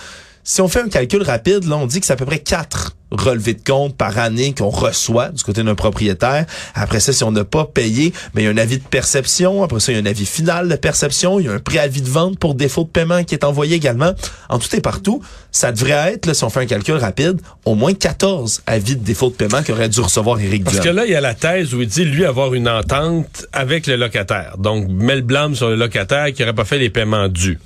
Si 0.46 0.61
on 0.61 0.69
fait 0.69 0.82
un 0.82 0.91
calcul 0.91 1.23
rapide, 1.23 1.64
là, 1.64 1.79
on 1.79 1.87
dit 1.87 2.00
que 2.00 2.06
c'est 2.06 2.12
à 2.12 2.17
peu 2.17 2.26
près 2.26 2.38
quatre 2.38 2.94
relevés 3.11 3.55
de 3.55 3.62
compte 3.64 3.96
par 3.96 4.19
année 4.19 4.55
qu'on 4.56 4.69
reçoit 4.69 5.29
du 5.31 5.43
côté 5.43 5.62
d'un 5.62 5.75
propriétaire. 5.75 6.44
Après 6.75 7.00
ça, 7.00 7.14
si 7.14 7.25
on 7.25 7.32
n'a 7.32 7.44
pas 7.44 7.64
payé, 7.64 8.12
mais 8.35 8.43
il 8.43 8.44
y 8.44 8.49
a 8.49 8.50
un 8.50 8.58
avis 8.58 8.79
de 8.79 8.85
perception. 8.85 9.62
Après 9.62 9.80
ça, 9.80 9.92
il 9.92 9.95
y 9.95 9.99
a 9.99 10.02
un 10.02 10.07
avis 10.07 10.26
final 10.26 10.68
de 10.68 10.76
perception. 10.76 11.40
Il 11.40 11.47
y 11.47 11.49
a 11.49 11.52
un 11.52 11.61
préavis 11.61 12.02
de 12.02 12.09
vente 12.09 12.38
pour 12.38 12.54
défaut 12.54 12.85
de 12.85 12.88
paiement 12.88 13.25
qui 13.25 13.35
est 13.35 13.45
envoyé 13.45 13.76
également. 13.76 14.12
En 14.50 14.59
tout 14.59 14.75
et 14.76 14.80
partout, 14.80 15.23
ça 15.50 15.73
devrait 15.73 16.12
être, 16.12 16.26
là, 16.26 16.35
si 16.35 16.45
on 16.45 16.50
fait 16.50 16.61
un 16.61 16.66
calcul 16.66 16.97
rapide, 16.97 17.40
au 17.64 17.75
moins 17.75 17.95
14 17.95 18.62
avis 18.66 18.97
de 18.97 19.04
défaut 19.04 19.30
de 19.30 19.35
paiement 19.35 19.62
qu'aurait 19.62 19.88
dû 19.88 20.00
recevoir 20.00 20.40
Éric 20.40 20.64
Parce 20.64 20.80
que 20.80 20.88
là, 20.90 21.07
il 21.07 21.12
y 21.12 21.16
a 21.16 21.21
la 21.21 21.35
thèse 21.35 21.73
où 21.73 21.80
il 21.80 21.88
dit, 21.88 22.04
lui, 22.04 22.26
avoir 22.26 22.52
une 22.52 22.68
entente 22.68 23.47
avec 23.52 23.87
le 23.87 23.97
locataire. 23.97 24.57
Donc, 24.59 24.88
met 24.88 25.16
le 25.16 25.23
blâme 25.23 25.54
sur 25.54 25.71
le 25.71 25.76
locataire 25.76 26.33
qui 26.35 26.42
n'aurait 26.42 26.54
pas 26.54 26.64
fait 26.64 26.78
les 26.78 26.90
paiements 26.90 27.28
dus. 27.28 27.59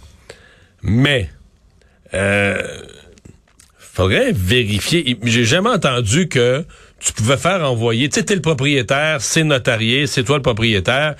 Mais, 0.83 1.29
euh, 2.15 2.63
faudrait 3.79 4.33
vérifier. 4.33 5.19
J'ai 5.25 5.45
jamais 5.45 5.71
entendu 5.71 6.29
que 6.29 6.65
tu 7.01 7.13
pouvais 7.13 7.37
faire 7.37 7.63
envoyer, 7.69 8.09
tu 8.09 8.17
sais, 8.17 8.25
t'es 8.25 8.35
le 8.35 8.41
propriétaire, 8.41 9.21
c'est 9.21 9.45
notarié, 9.45 10.07
c'est 10.07 10.25
toi 10.25 10.37
le 10.37 10.43
propriétaire, 10.43 11.15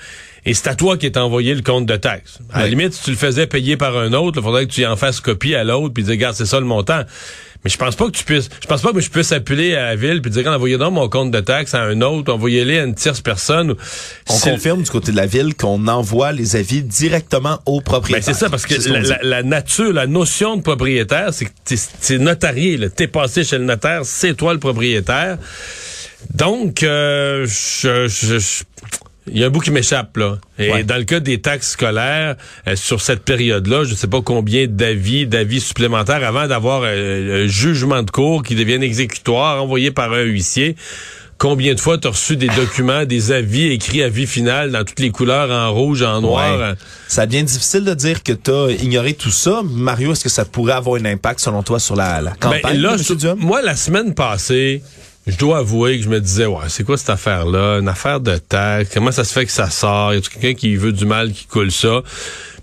et 0.45 0.53
c'est 0.53 0.67
à 0.67 0.75
toi 0.75 0.97
qui 0.97 1.05
est 1.05 1.17
envoyé 1.17 1.55
le 1.55 1.61
compte 1.61 1.85
de 1.85 1.95
taxe. 1.95 2.39
À 2.51 2.61
la 2.61 2.67
limite, 2.67 2.93
si 2.93 3.03
tu 3.03 3.11
le 3.11 3.17
faisais 3.17 3.47
payer 3.47 3.77
par 3.77 3.97
un 3.97 4.11
autre, 4.13 4.39
il 4.39 4.43
faudrait 4.43 4.65
que 4.65 4.71
tu 4.71 4.81
y 4.81 4.85
en 4.85 4.97
fasses 4.97 5.21
copie 5.21 5.55
à 5.55 5.63
l'autre, 5.63 5.93
puis 5.93 6.03
dire, 6.03 6.11
regarde, 6.11 6.35
c'est 6.35 6.45
ça 6.45 6.59
le 6.59 6.65
montant. 6.65 7.03
Mais 7.65 7.69
je 7.69 7.77
pense 7.77 7.95
pas 7.97 8.05
que 8.05 8.11
tu 8.11 8.23
puisses, 8.23 8.47
je 8.61 8.67
pense 8.67 8.81
pas 8.81 8.93
que 8.93 9.01
je 9.01 9.09
puisse 9.09 9.33
appeler 9.33 9.75
à 9.75 9.87
la 9.87 9.95
ville 9.97 10.21
puis 10.21 10.31
dire, 10.31 10.47
envoyez 10.47 10.77
donc 10.77 10.93
mon 10.93 11.09
compte 11.09 11.31
de 11.31 11.41
taxe 11.41 11.73
à 11.73 11.81
un 11.81 11.99
autre, 12.01 12.31
envoyez-les 12.33 12.79
à 12.79 12.83
une 12.85 12.95
tierce 12.95 13.19
personne. 13.19 13.75
On 14.29 14.39
confirme 14.39 14.81
du 14.81 14.89
côté 14.89 15.11
de 15.11 15.17
la 15.17 15.25
ville 15.25 15.53
qu'on 15.55 15.85
envoie 15.89 16.31
les 16.31 16.55
avis 16.55 16.83
directement 16.83 17.59
au 17.65 17.79
Ben, 17.79 17.83
propriétaire. 17.83 18.23
c'est 18.23 18.33
ça, 18.39 18.49
parce 18.49 18.65
que 18.65 18.75
la, 18.75 19.01
dit. 19.01 19.09
la- 19.09 19.19
la 19.23 19.43
nature, 19.43 19.91
la 19.91 20.07
notion 20.07 20.55
de 20.55 20.61
propriétaire, 20.61 21.33
c'est 21.33 21.45
que 21.45 21.51
t'es- 21.65 21.75
c'est 21.99 22.17
notarié. 22.17 22.77
là. 22.77 22.89
T'es 22.89 23.07
passé 23.07 23.43
chez 23.43 23.57
le 23.57 23.65
notaire, 23.65 24.01
c'est 24.05 24.35
toi 24.35 24.53
le 24.53 24.59
propriétaire. 24.59 25.37
Donc, 26.33 26.83
euh, 26.83 27.45
je- 27.45 28.07
je- 28.07 28.39
je- 28.39 28.63
il 29.33 29.39
y 29.39 29.43
a 29.43 29.47
un 29.47 29.49
bout 29.49 29.59
qui 29.59 29.71
m'échappe, 29.71 30.15
là. 30.17 30.37
Et 30.57 30.71
Ouais. 30.71 30.83
dans 30.83 30.97
le 30.97 31.03
cas 31.03 31.19
des 31.19 31.39
taxes 31.41 31.71
scolaires, 31.71 32.35
euh, 32.67 32.75
sur 32.75 33.01
cette 33.01 33.23
période-là, 33.23 33.83
je 33.85 33.91
ne 33.91 33.95
sais 33.95 34.07
pas 34.07 34.21
combien 34.21 34.67
d'avis, 34.67 35.25
d'avis 35.27 35.59
supplémentaires 35.61 36.23
avant 36.23 36.47
d'avoir 36.47 36.81
euh, 36.85 37.45
un 37.45 37.47
jugement 37.47 38.03
de 38.03 38.11
cour 38.11 38.43
qui 38.43 38.55
devienne 38.55 38.83
exécutoire, 38.83 39.61
envoyé 39.63 39.91
par 39.91 40.13
un 40.13 40.23
huissier. 40.23 40.75
combien 41.37 41.73
de 41.73 41.79
fois 41.79 41.97
tu 41.97 42.05
as 42.05 42.11
reçu 42.11 42.35
des 42.35 42.49
documents, 42.49 43.05
des 43.05 43.31
avis 43.31 43.67
écrits 43.71 44.03
à 44.03 44.09
vie 44.09 44.27
finale 44.27 44.71
dans 44.71 44.83
toutes 44.83 44.99
les 44.99 45.09
couleurs, 45.09 45.49
en 45.49 45.71
rouge, 45.73 46.01
en 46.01 46.19
noir. 46.19 46.59
Ouais. 46.59 46.73
Ça 47.07 47.25
devient 47.25 47.43
difficile 47.43 47.85
de 47.85 47.93
dire 47.93 48.23
que 48.23 48.33
tu 48.33 48.51
as 48.51 48.71
ignoré 48.83 49.13
tout 49.13 49.31
ça. 49.31 49.61
Mario, 49.63 50.11
est-ce 50.11 50.23
que 50.25 50.29
ça 50.29 50.43
pourrait 50.43 50.73
avoir 50.73 50.99
un 51.01 51.05
impact, 51.05 51.39
selon 51.39 51.63
toi, 51.63 51.79
sur 51.79 51.95
la, 51.95 52.19
la 52.21 52.31
campagne? 52.31 52.61
Ben, 52.63 52.81
là, 52.81 52.97
de 52.97 53.27
M. 53.29 53.35
moi, 53.39 53.61
la 53.61 53.77
semaine 53.77 54.13
passée, 54.13 54.83
je 55.29 55.37
dois 55.37 55.59
avouer 55.59 55.97
que 55.97 56.03
je 56.03 56.09
me 56.09 56.19
disais, 56.19 56.45
ouais, 56.45 56.65
c'est 56.67 56.83
quoi 56.83 56.97
cette 56.97 57.09
affaire-là? 57.09 57.79
Une 57.79 57.87
affaire 57.87 58.19
de 58.19 58.37
taxe? 58.37 58.91
Comment 58.93 59.11
ça 59.11 59.23
se 59.23 59.33
fait 59.33 59.45
que 59.45 59.51
ça 59.51 59.69
sort? 59.69 60.13
Y 60.13 60.17
a 60.17 60.21
quelqu'un 60.21 60.53
qui 60.53 60.75
veut 60.75 60.91
du 60.91 61.05
mal 61.05 61.31
qui 61.31 61.45
coule 61.45 61.71
ça? 61.71 62.01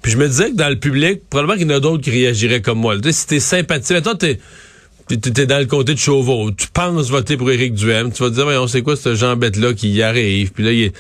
Puis 0.03 0.13
je 0.13 0.17
me 0.17 0.29
disais 0.29 0.51
que 0.51 0.57
dans 0.57 0.69
le 0.69 0.79
public, 0.79 1.23
probablement 1.29 1.59
qu'il 1.59 1.71
y 1.71 1.73
en 1.73 1.77
a 1.77 1.81
d'autres 1.81 2.03
qui 2.03 2.11
réagiraient 2.11 2.63
comme 2.63 2.79
moi. 2.79 2.97
Tu 2.97 3.05
sais, 3.05 3.13
si 3.13 3.27
t'es 3.27 3.41
sympathique, 3.41 4.03
toi, 4.03 4.15
t'es, 4.15 4.39
t'es, 5.09 5.47
dans 5.47 5.59
le 5.59 5.67
comté 5.67 5.95
de 5.95 5.99
Chauveau, 5.99 6.51
tu 6.51 6.67
penses 6.69 7.11
voter 7.11 7.37
pour 7.37 7.51
Éric 7.51 7.75
Duhem, 7.75 8.13
tu 8.13 8.23
vas 8.23 8.31
te 8.31 8.35
dire, 8.35 8.45
voyons, 8.45 8.67
c'est 8.67 8.83
quoi 8.83 8.97
ce 8.97 9.15
Jean 9.15 9.37
Bête-là 9.37 9.75
qui 9.75 9.91
y 9.91 10.03
arrive? 10.03 10.53
Puis 10.53 10.65
là, 10.65 10.73
il 10.73 10.83
est... 10.85 10.97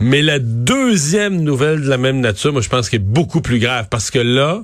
Mais 0.00 0.22
la 0.22 0.38
deuxième 0.38 1.42
nouvelle 1.42 1.82
de 1.82 1.88
la 1.88 1.98
même 1.98 2.20
nature, 2.20 2.52
moi, 2.52 2.62
je 2.62 2.68
pense 2.68 2.88
qu'elle 2.88 3.00
est 3.00 3.04
beaucoup 3.04 3.40
plus 3.40 3.58
grave 3.58 3.88
parce 3.90 4.10
que 4.10 4.20
là, 4.20 4.62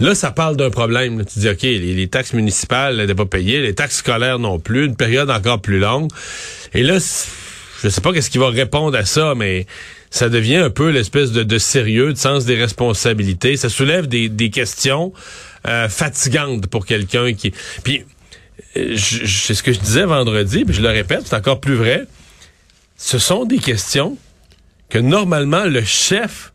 Là, 0.00 0.14
ça 0.14 0.30
parle 0.30 0.56
d'un 0.56 0.70
problème. 0.70 1.24
Tu 1.24 1.40
dis, 1.40 1.48
OK, 1.48 1.62
les, 1.62 2.08
taxes 2.08 2.32
municipales 2.32 2.96
n'étaient 2.96 3.14
pas 3.14 3.26
payées, 3.26 3.60
les 3.60 3.74
taxes 3.74 3.96
scolaires 3.96 4.38
non 4.38 4.58
plus, 4.58 4.86
une 4.86 4.96
période 4.96 5.30
encore 5.30 5.60
plus 5.60 5.78
longue. 5.78 6.10
Et 6.72 6.82
là, 6.82 6.98
je 7.82 7.88
sais 7.88 8.00
pas 8.00 8.12
qu'est-ce 8.12 8.30
qui 8.30 8.38
va 8.38 8.48
répondre 8.48 8.96
à 8.96 9.04
ça, 9.04 9.34
mais 9.36 9.66
ça 10.10 10.28
devient 10.28 10.56
un 10.56 10.70
peu 10.70 10.90
l'espèce 10.90 11.32
de, 11.32 11.58
sérieux, 11.58 12.12
de 12.12 12.18
sens 12.18 12.44
des 12.44 12.56
responsabilités. 12.56 13.56
Ça 13.56 13.68
soulève 13.68 14.06
des, 14.06 14.50
questions 14.50 15.12
euh, 15.66 15.88
fatigantes 15.88 16.66
pour 16.68 16.86
quelqu'un 16.86 17.34
qui... 17.34 17.52
Puis, 17.82 18.04
euh, 18.76 18.96
c'est 18.96 19.54
ce 19.54 19.62
que 19.62 19.72
je 19.72 19.80
disais 19.80 20.04
vendredi, 20.04 20.64
puis 20.64 20.74
je 20.74 20.82
le 20.82 20.88
répète, 20.88 21.22
c'est 21.24 21.36
encore 21.36 21.60
plus 21.60 21.74
vrai. 21.74 22.04
Ce 22.96 23.18
sont 23.18 23.44
des 23.44 23.58
questions 23.58 24.16
que 24.88 24.98
normalement 24.98 25.64
le 25.64 25.82
chef 25.84 26.52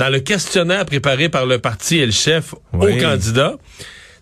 dans 0.00 0.08
le 0.08 0.20
questionnaire 0.20 0.86
préparé 0.86 1.28
par 1.28 1.44
le 1.46 1.58
parti 1.58 1.98
et 1.98 2.06
le 2.06 2.12
chef 2.12 2.54
Oui. 2.72 2.94
au 2.94 3.00
candidat. 3.00 3.54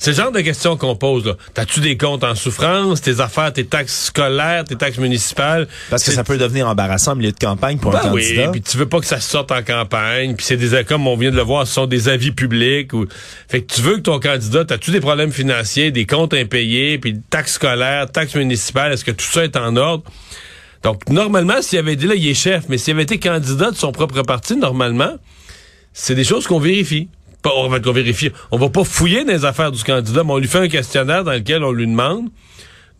C'est 0.00 0.10
le 0.10 0.16
genre 0.16 0.30
de 0.32 0.40
questions 0.40 0.76
qu'on 0.76 0.94
pose. 0.94 1.24
là. 1.26 1.34
T'as-tu 1.54 1.80
des 1.80 1.96
comptes 1.96 2.22
en 2.22 2.34
souffrance, 2.36 3.00
tes 3.00 3.20
affaires, 3.20 3.52
tes 3.52 3.64
taxes 3.66 4.06
scolaires, 4.06 4.62
tes 4.64 4.76
taxes 4.76 4.98
municipales? 4.98 5.66
Parce 5.90 6.04
que 6.04 6.10
ça 6.12 6.22
peut 6.24 6.36
devenir 6.38 6.68
embarrassant 6.68 7.12
en 7.12 7.16
milieu 7.16 7.32
de 7.32 7.38
campagne 7.38 7.78
pour 7.78 7.90
Ben 7.92 8.00
un 8.04 8.12
oui, 8.12 8.22
candidat. 8.22 8.50
puis 8.52 8.62
tu 8.62 8.76
veux 8.76 8.86
pas 8.86 9.00
que 9.00 9.06
ça 9.06 9.18
sorte 9.20 9.50
en 9.52 9.62
campagne, 9.62 10.34
puis 10.36 10.46
c'est 10.46 10.56
des 10.56 10.84
comme 10.84 11.06
on 11.08 11.16
vient 11.16 11.30
de 11.32 11.36
le 11.36 11.42
voir, 11.42 11.66
ce 11.66 11.74
sont 11.74 11.86
des 11.86 12.08
avis 12.08 12.30
publics 12.30 12.92
ou 12.92 13.06
fait 13.48 13.62
que 13.62 13.72
tu 13.74 13.80
veux 13.80 13.96
que 13.96 14.02
ton 14.02 14.20
candidat, 14.20 14.64
t'as-tu 14.64 14.90
des 14.92 15.00
problèmes 15.00 15.32
financiers, 15.32 15.90
des 15.90 16.06
comptes 16.06 16.34
impayés, 16.34 16.98
puis 16.98 17.20
taxes 17.30 17.54
scolaires, 17.54 18.08
taxes 18.10 18.36
municipales, 18.36 18.92
est-ce 18.92 19.04
que 19.04 19.10
tout 19.12 19.26
ça 19.26 19.42
est 19.44 19.56
en 19.56 19.76
ordre? 19.76 20.04
Donc 20.84 21.08
normalement, 21.08 21.60
s'il 21.60 21.78
avait 21.80 21.96
dit 21.96 22.06
là, 22.06 22.14
il 22.14 22.28
est 22.28 22.34
chef, 22.34 22.64
mais 22.68 22.78
s'il 22.78 22.94
avait 22.94 23.02
été 23.02 23.18
candidat 23.18 23.72
de 23.72 23.76
son 23.76 23.90
propre 23.90 24.22
parti 24.22 24.54
normalement, 24.56 25.16
c'est 26.00 26.14
des 26.14 26.24
choses 26.24 26.46
qu'on 26.46 26.60
vérifie. 26.60 27.08
On 27.44 27.68
va. 27.68 27.78
On 28.50 28.58
va 28.58 28.68
pas 28.68 28.84
fouiller 28.84 29.24
dans 29.24 29.32
les 29.32 29.44
affaires 29.44 29.72
du 29.72 29.82
candidat, 29.82 30.22
mais 30.22 30.32
on 30.32 30.38
lui 30.38 30.46
fait 30.46 30.58
un 30.58 30.68
questionnaire 30.68 31.24
dans 31.24 31.32
lequel 31.32 31.64
on 31.64 31.72
lui 31.72 31.86
demande 31.86 32.28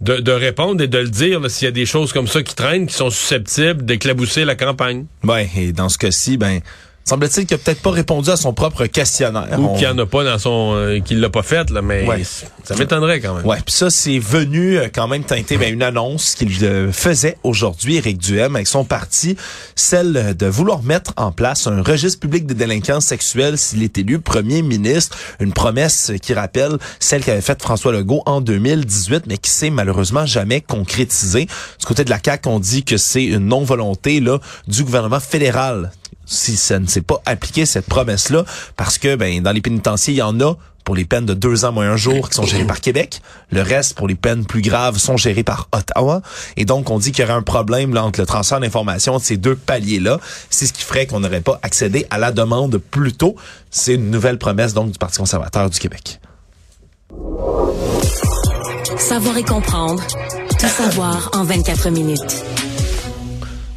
de, 0.01 0.33
répondre 0.33 0.83
et 0.83 0.89
de 0.89 0.99
le 0.99 1.09
dire 1.09 1.49
s'il 1.49 1.67
y 1.67 1.69
a 1.69 1.73
des 1.73 1.87
choses 1.87 2.13
comme 2.13 2.27
ça 2.27 2.43
qui 2.43 2.55
traînent, 2.55 2.87
qui 2.87 2.95
sont 2.95 3.11
susceptibles 3.11 3.85
d'éclabousser 3.85 4.45
la 4.45 4.57
campagne. 4.57 5.07
Ouais, 5.23 5.49
et 5.57 5.73
dans 5.73 5.89
ce 5.89 5.99
cas-ci, 5.99 6.39
ben, 6.39 6.61
semble-t-il 7.09 7.47
qu'il 7.47 7.55
a 7.55 7.59
peut-être 7.59 7.83
pas 7.83 7.91
répondu 7.91 8.31
à 8.31 8.37
son 8.37 8.53
propre 8.53 8.87
questionnaire. 8.87 9.49
Ou 9.59 9.65
On- 9.67 9.75
qu'il 9.77 9.87
n'y 9.87 9.93
en 9.93 9.99
a 9.99 10.07
pas 10.07 10.25
dans 10.25 10.39
son... 10.39 10.73
euh, 10.75 11.01
qu'il 11.01 11.21
l'a 11.21 11.31
pas 11.31 11.43
fait, 11.43 11.71
là, 11.71 11.83
mais 11.83 12.07
Ouais. 12.07 12.23
ça 12.65 12.75
m'étonnerait 12.77 13.21
quand 13.21 13.35
même. 13.35 13.47
Ouais, 13.47 13.59
puis 13.65 13.75
ça 13.75 13.91
c'est 13.91 14.19
venu 14.19 14.79
euh, 14.79 14.89
quand 14.93 15.09
même 15.09 15.25
teinter 15.25 15.57
ben, 15.57 15.73
une 15.73 15.83
annonce 15.83 16.35
qu'il 16.35 16.53
euh, 16.65 16.93
faisait 16.93 17.37
aujourd'hui 17.43 17.97
Éric 17.97 18.19
Duhem 18.19 18.55
avec 18.57 18.67
son 18.69 18.85
parti, 18.85 19.37
celle 19.75 20.37
de 20.37 20.47
vouloir 20.47 20.83
mettre 20.83 21.13
en 21.17 21.33
place 21.33 21.67
un 21.67 21.83
registre 21.83 22.21
public 22.21 22.47
des 22.47 22.55
délinquants 22.55 23.01
sexuels 23.01 23.59
s'il 23.59 23.83
est 23.83 23.97
élu 23.99 24.21
premier 24.21 24.63
ministre, 24.63 25.17
une 25.41 25.53
promesse 25.53 26.13
qui 26.23 26.35
rappelle 26.35 26.79
celle 27.01 27.25
qu'avait 27.25 27.41
faite 27.41 27.63
François 27.63 27.93
Legault 27.93 28.23
en 28.27 28.41
2018 28.41 29.25
mais 29.27 29.39
qui 29.39 29.51
s'est 29.51 29.71
malheureusement 29.71 30.27
jamais 30.27 30.61
concrétisée. 30.61 31.47
Du 31.81 31.87
côté 31.87 32.05
de 32.05 32.11
la 32.11 32.19
CAQ, 32.25 32.49
on 32.49 32.61
dit 32.61 32.85
que 32.85 32.97
c'est 32.97 33.25
une 33.25 33.47
non-volonté 33.47 34.21
là 34.21 34.39
du 34.67 34.85
gouvernement 34.85 35.21
fédéral 35.21 35.91
si 36.29 36.57
ça 36.57 36.79
ne 36.79 36.87
s'est 36.87 37.01
pas 37.01 37.21
appliqué 37.27 37.67
cette 37.67 37.87
promesse-là, 37.87 38.45
parce 38.77 38.99
que 38.99 39.17
ben 39.17 39.43
dans 39.43 39.53
les 39.53 39.61
pénitenciers, 39.61 40.15
il 40.15 40.19
y 40.19 40.23
en 40.23 40.39
a 40.41 40.55
pour 40.89 40.95
les 40.95 41.05
peines 41.05 41.27
de 41.27 41.35
deux 41.35 41.67
ans 41.67 41.73
moins 41.73 41.91
un 41.91 41.97
jour 41.97 42.31
qui 42.31 42.37
sont 42.37 42.47
gérées 42.47 42.65
par 42.65 42.81
Québec. 42.81 43.21
Le 43.51 43.61
reste, 43.61 43.93
pour 43.93 44.09
les 44.09 44.15
peines 44.15 44.47
plus 44.47 44.63
graves, 44.63 44.97
sont 44.97 45.19
gérées 45.19 45.43
par 45.43 45.69
Ottawa. 45.71 46.23
Et 46.57 46.65
donc, 46.65 46.89
on 46.89 46.99
dit 46.99 47.13
qu'il 47.13 47.23
y 47.23 47.29
aurait 47.29 47.37
un 47.37 47.43
problème 47.43 47.93
là, 47.93 48.05
entre 48.05 48.21
le 48.21 48.27
transfert 48.27 48.59
d'informations 48.59 49.19
de 49.19 49.23
ces 49.23 49.37
deux 49.37 49.55
paliers-là. 49.55 50.19
C'est 50.49 50.65
ce 50.65 50.73
qui 50.73 50.83
ferait 50.83 51.07
qu'on 51.07 51.21
n'aurait 51.21 51.43
pas 51.43 51.61
accédé 51.63 52.07
à 52.09 52.17
la 52.17 52.33
demande 52.33 52.79
plus 52.79 53.13
tôt. 53.13 53.37
C'est 53.71 53.97
une 53.97 54.11
nouvelle 54.11 54.39
promesse 54.39 54.73
donc 54.73 54.91
du 54.91 54.99
Parti 54.99 55.19
conservateur 55.19 55.69
du 55.69 55.79
Québec. 55.79 56.21
Savoir 58.97 59.37
et 59.37 59.45
comprendre. 59.45 60.03
Tout 60.59 60.69
savoir 60.69 61.31
en 61.35 61.45
24 61.45 61.91
minutes. 61.91 62.58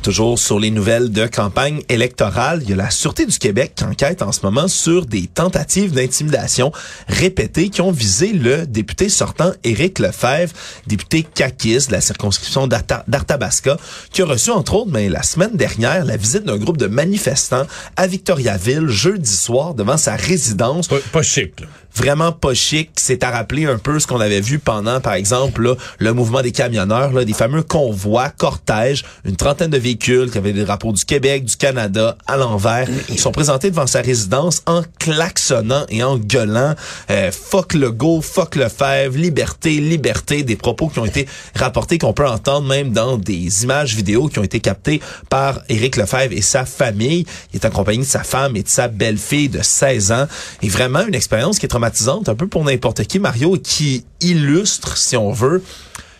Toujours 0.03 0.39
sur 0.39 0.59
les 0.59 0.71
nouvelles 0.71 1.11
de 1.11 1.27
campagne 1.27 1.83
électorale, 1.87 2.61
il 2.63 2.71
y 2.71 2.73
a 2.73 2.75
la 2.75 2.89
Sûreté 2.89 3.27
du 3.27 3.37
Québec 3.37 3.73
qui 3.75 3.83
enquête 3.83 4.23
en 4.23 4.31
ce 4.31 4.39
moment 4.41 4.67
sur 4.67 5.05
des 5.05 5.27
tentatives 5.27 5.91
d'intimidation 5.91 6.71
répétées 7.07 7.69
qui 7.69 7.81
ont 7.81 7.91
visé 7.91 8.33
le 8.33 8.65
député 8.65 9.09
sortant 9.09 9.51
Éric 9.63 9.99
Lefebvre, 9.99 10.53
député 10.87 11.21
caquiste 11.21 11.89
de 11.89 11.93
la 11.93 12.01
circonscription 12.01 12.65
d'Arthabasca, 12.65 13.77
qui 14.11 14.23
a 14.23 14.25
reçu 14.25 14.49
entre 14.49 14.73
autres 14.73 14.91
mais 14.91 15.07
la 15.07 15.21
semaine 15.21 15.55
dernière 15.55 16.03
la 16.03 16.17
visite 16.17 16.45
d'un 16.45 16.57
groupe 16.57 16.77
de 16.77 16.87
manifestants 16.87 17.67
à 17.95 18.07
Victoriaville 18.07 18.87
jeudi 18.87 19.31
soir 19.31 19.75
devant 19.75 19.97
sa 19.97 20.15
résidence 20.15 20.87
Pas, 20.87 20.97
pas 21.11 21.21
chic, 21.21 21.59
là. 21.59 21.67
Vraiment 21.95 22.31
pas 22.31 22.53
chic. 22.53 22.91
C'est 22.95 23.23
à 23.23 23.31
rappeler 23.31 23.65
un 23.65 23.77
peu 23.77 23.99
ce 23.99 24.07
qu'on 24.07 24.19
avait 24.19 24.41
vu 24.41 24.59
pendant, 24.59 24.99
par 24.99 25.13
exemple, 25.13 25.63
là, 25.63 25.75
le 25.99 26.13
mouvement 26.13 26.41
des 26.41 26.51
camionneurs, 26.51 27.11
là, 27.13 27.25
des 27.25 27.33
fameux 27.33 27.63
convois, 27.63 28.29
cortèges, 28.29 29.03
une 29.25 29.35
trentaine 29.35 29.69
de 29.69 29.77
véhicules 29.77 30.31
qui 30.31 30.37
avaient 30.37 30.53
des 30.53 30.65
drapeaux 30.65 30.91
du 30.91 31.05
Québec, 31.05 31.45
du 31.45 31.55
Canada 31.55 32.17
à 32.27 32.37
l'envers. 32.37 32.87
Ils 33.09 33.19
sont 33.19 33.31
présentés 33.31 33.69
devant 33.69 33.87
sa 33.87 34.01
résidence 34.01 34.61
en 34.65 34.81
klaxonnant 34.99 35.85
et 35.89 36.03
en 36.03 36.17
gueulant 36.17 36.75
euh, 37.09 37.31
fuck 37.31 37.73
le 37.73 37.91
go, 37.91 38.21
fuck 38.21 38.55
le 38.55 38.69
fèvre, 38.69 39.17
liberté, 39.17 39.71
liberté, 39.79 40.43
des 40.43 40.55
propos 40.55 40.87
qui 40.87 40.99
ont 40.99 41.05
été 41.05 41.27
rapportés, 41.55 41.97
qu'on 41.97 42.13
peut 42.13 42.27
entendre 42.27 42.67
même 42.67 42.91
dans 42.91 43.17
des 43.17 43.63
images 43.63 43.95
vidéo 43.95 44.27
qui 44.27 44.39
ont 44.39 44.43
été 44.43 44.59
captées 44.59 45.01
par 45.29 45.61
Éric 45.69 45.97
Lefebvre 45.97 46.33
et 46.33 46.41
sa 46.41 46.65
famille. 46.65 47.25
Il 47.53 47.57
est 47.57 47.65
accompagné 47.65 47.99
de 47.99 48.03
sa 48.03 48.23
femme 48.23 48.55
et 48.55 48.63
de 48.63 48.69
sa 48.69 48.87
belle-fille 48.87 49.49
de 49.49 49.61
16 49.61 50.11
ans. 50.11 50.27
Et 50.61 50.69
vraiment 50.69 51.05
une 51.05 51.15
expérience 51.15 51.59
qui 51.59 51.65
est 51.65 51.75
traumatisante 51.85 52.29
un 52.29 52.35
peu 52.35 52.47
pour 52.47 52.63
n'importe 52.63 53.03
qui, 53.05 53.19
Mario, 53.19 53.57
qui 53.57 54.05
illustre, 54.21 54.97
si 54.97 55.17
on 55.17 55.31
veut, 55.31 55.63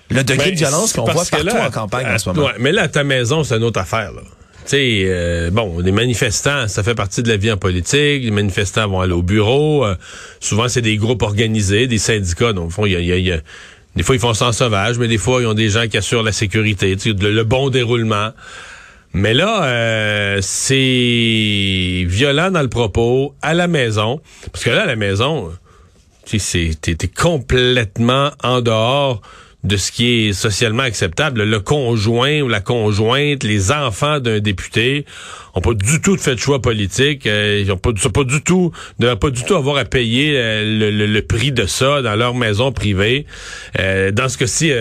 le 0.10 0.24
degré 0.24 0.46
Ben, 0.50 0.53
de 0.53 0.58
violence 0.58 0.94
qu'on 0.94 1.03
voit 1.06 1.24
partout 1.25 1.46
là, 1.46 1.68
en 1.68 1.72
campagne 1.72 2.06
à- 2.06 2.15
en 2.15 2.18
ce 2.18 2.30
moment. 2.30 2.48
ouais, 2.48 2.53
mais 2.60 2.72
là, 2.72 2.84
à 2.84 2.88
ta 2.88 3.03
maison, 3.03 3.44
c'est 3.44 3.56
une 3.58 3.63
autre 3.63 3.80
affaire. 3.80 4.12
Là. 4.12 4.22
Tu 4.63 4.70
sais, 4.72 5.03
euh, 5.06 5.50
bon, 5.51 5.80
les 5.80 5.91
manifestants, 5.91 6.68
ça 6.68 6.84
fait 6.84 6.96
partie 6.96 7.24
de 7.24 7.30
la 7.30 7.38
vie 7.38 7.51
en 7.51 7.58
politique. 7.58 8.24
Les 8.24 8.32
manifestants 8.32 8.88
vont 8.88 9.01
aller 9.01 9.13
au 9.13 9.22
bureau. 9.24 9.86
euh, 9.86 9.96
souvent, 10.39 10.68
c'est 10.68 10.82
des 10.82 10.98
groupes 10.98 11.22
organisés, 11.22 11.88
des 11.88 11.98
syndicats. 12.00 12.53
Donc, 12.53 12.68
au 12.68 12.70
fond, 12.72 12.86
il 12.86 12.94
y 12.94 12.96
a, 12.96 13.00
il 13.00 13.06
y 13.08 13.12
a- 13.13 13.18
il 13.18 13.25
y 13.27 13.32
a- 13.32 13.39
des 13.96 14.03
fois, 14.03 14.15
ils 14.15 14.22
font 14.22 14.34
ça 14.34 14.48
en 14.48 14.51
sauvage, 14.51 14.98
mais 14.98 15.08
des 15.08 15.18
fois, 15.18 15.41
ils 15.41 15.48
ont 15.48 15.53
des 15.53 15.70
gens 15.70 15.88
qui 15.88 15.98
assurent 15.98 16.24
la 16.24 16.32
sécurité, 16.32 16.96
le 17.06 17.44
bon 17.44 17.70
déroulement. 17.70 18.32
Mais 19.13 19.34
là, 19.34 19.65
euh, 19.65 20.39
c'est 20.41 22.06
violent 22.08 22.51
dans 22.51 22.62
le 22.62 22.70
propos, 22.70 23.36
à 23.41 23.53
la 23.53 23.68
maison. 23.68 24.22
Parce 24.51 24.63
que 24.63 24.70
là, 24.70 24.84
à 24.84 24.86
la 24.86 24.96
maison, 24.96 25.51
tu 26.25 26.39
sais, 26.39 26.72
t'es 26.80 26.96
complètement 27.08 28.32
en 28.44 28.62
dehors 28.62 29.22
de 29.63 29.77
ce 29.77 29.91
qui 29.91 30.27
est 30.30 30.34
socialement 30.34 30.82
acceptable. 30.84 31.44
Le 31.44 31.60
conjoint 31.60 32.41
ou 32.41 32.48
la 32.48 32.62
conjointe, 32.62 33.44
les 33.44 33.72
enfants 33.72 34.20
d'un 34.20 34.39
député 34.39 35.06
ont 35.53 35.62
pas 35.62 35.74
du 35.75 36.01
tout 36.01 36.18
fait 36.18 36.34
de 36.34 36.39
choix 36.39 36.62
politique. 36.62 37.27
Euh, 37.27 37.62
ils 37.63 37.72
ont 37.72 37.77
pas, 37.77 37.91
du 37.91 38.41
tout, 38.41 38.72
ne 38.98 39.06
doivent 39.06 39.20
pas 39.20 39.30
du 39.30 39.44
tout 39.44 39.53
avoir 39.53 39.77
à 39.77 39.86
payer 39.86 40.34
euh, 40.36 40.63
le, 40.80 40.89
le- 40.89 41.06
le 41.06 41.22
prix 41.22 41.51
de 41.51 41.68
ça 41.68 42.01
dans 42.01 42.15
leur 42.15 42.34
maison 42.34 42.72
privée. 42.72 43.27
Euh, 43.80 44.10
dans 44.12 44.30
ce 44.30 44.38
cas-ci, 44.39 44.72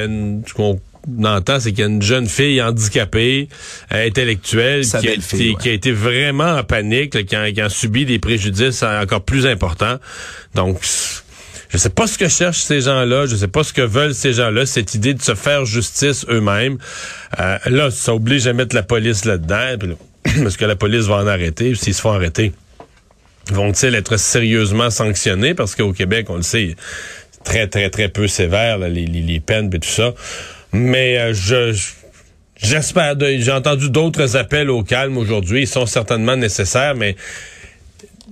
entend, 1.24 1.60
c'est 1.60 1.70
qu'il 1.70 1.80
y 1.80 1.82
a 1.82 1.86
une 1.86 2.02
jeune 2.02 2.26
fille 2.26 2.60
handicapée, 2.62 3.48
euh, 3.92 4.06
intellectuelle, 4.06 4.86
qui 4.86 4.96
a, 4.96 5.12
été, 5.12 5.50
ouais. 5.50 5.56
qui 5.60 5.68
a 5.68 5.72
été 5.72 5.92
vraiment 5.92 6.56
en 6.56 6.64
panique, 6.64 7.14
là, 7.14 7.22
qui, 7.22 7.36
a, 7.36 7.50
qui 7.50 7.60
a 7.60 7.68
subi 7.68 8.04
des 8.04 8.18
préjudices 8.18 8.82
encore 8.82 9.22
plus 9.22 9.46
importants. 9.46 9.98
Donc, 10.54 10.80
je 11.70 11.78
sais 11.78 11.90
pas 11.90 12.06
ce 12.06 12.18
que 12.18 12.28
cherchent 12.28 12.62
ces 12.62 12.80
gens-là, 12.80 13.26
je 13.26 13.36
sais 13.36 13.48
pas 13.48 13.62
ce 13.62 13.72
que 13.72 13.82
veulent 13.82 14.14
ces 14.14 14.32
gens-là, 14.32 14.66
cette 14.66 14.94
idée 14.94 15.14
de 15.14 15.22
se 15.22 15.34
faire 15.34 15.64
justice 15.64 16.26
eux-mêmes. 16.28 16.78
Euh, 17.38 17.58
là, 17.66 17.90
ça 17.90 18.12
oblige 18.14 18.46
à 18.48 18.52
mettre 18.52 18.74
la 18.74 18.82
police 18.82 19.24
là-dedans, 19.24 19.76
parce 20.42 20.56
que 20.56 20.64
la 20.64 20.76
police 20.76 21.06
va 21.06 21.16
en 21.16 21.26
arrêter, 21.26 21.74
s'ils 21.76 21.94
se 21.94 22.00
font 22.00 22.12
arrêter. 22.12 22.52
Vont-ils 23.52 23.94
être 23.94 24.16
sérieusement 24.16 24.90
sanctionnés? 24.90 25.54
Parce 25.54 25.74
qu'au 25.74 25.92
Québec, 25.92 26.26
on 26.28 26.36
le 26.36 26.42
sait, 26.42 26.76
c'est 27.30 27.44
très, 27.44 27.66
très, 27.68 27.88
très 27.88 28.08
peu 28.08 28.26
sévère, 28.26 28.78
là, 28.78 28.88
les, 28.88 29.06
les, 29.06 29.22
les 29.22 29.40
peines 29.40 29.70
et 29.72 29.78
tout 29.78 29.88
ça. 29.88 30.12
Mais 30.72 31.18
euh, 31.18 31.34
je, 31.34 31.72
je- 31.72 31.90
J'espère. 32.62 33.16
de- 33.16 33.38
J'ai 33.38 33.52
entendu 33.52 33.88
d'autres 33.88 34.36
appels 34.36 34.68
au 34.68 34.82
calme 34.82 35.16
aujourd'hui. 35.16 35.62
Ils 35.62 35.66
sont 35.66 35.86
certainement 35.86 36.36
nécessaires, 36.36 36.94
mais 36.94 37.16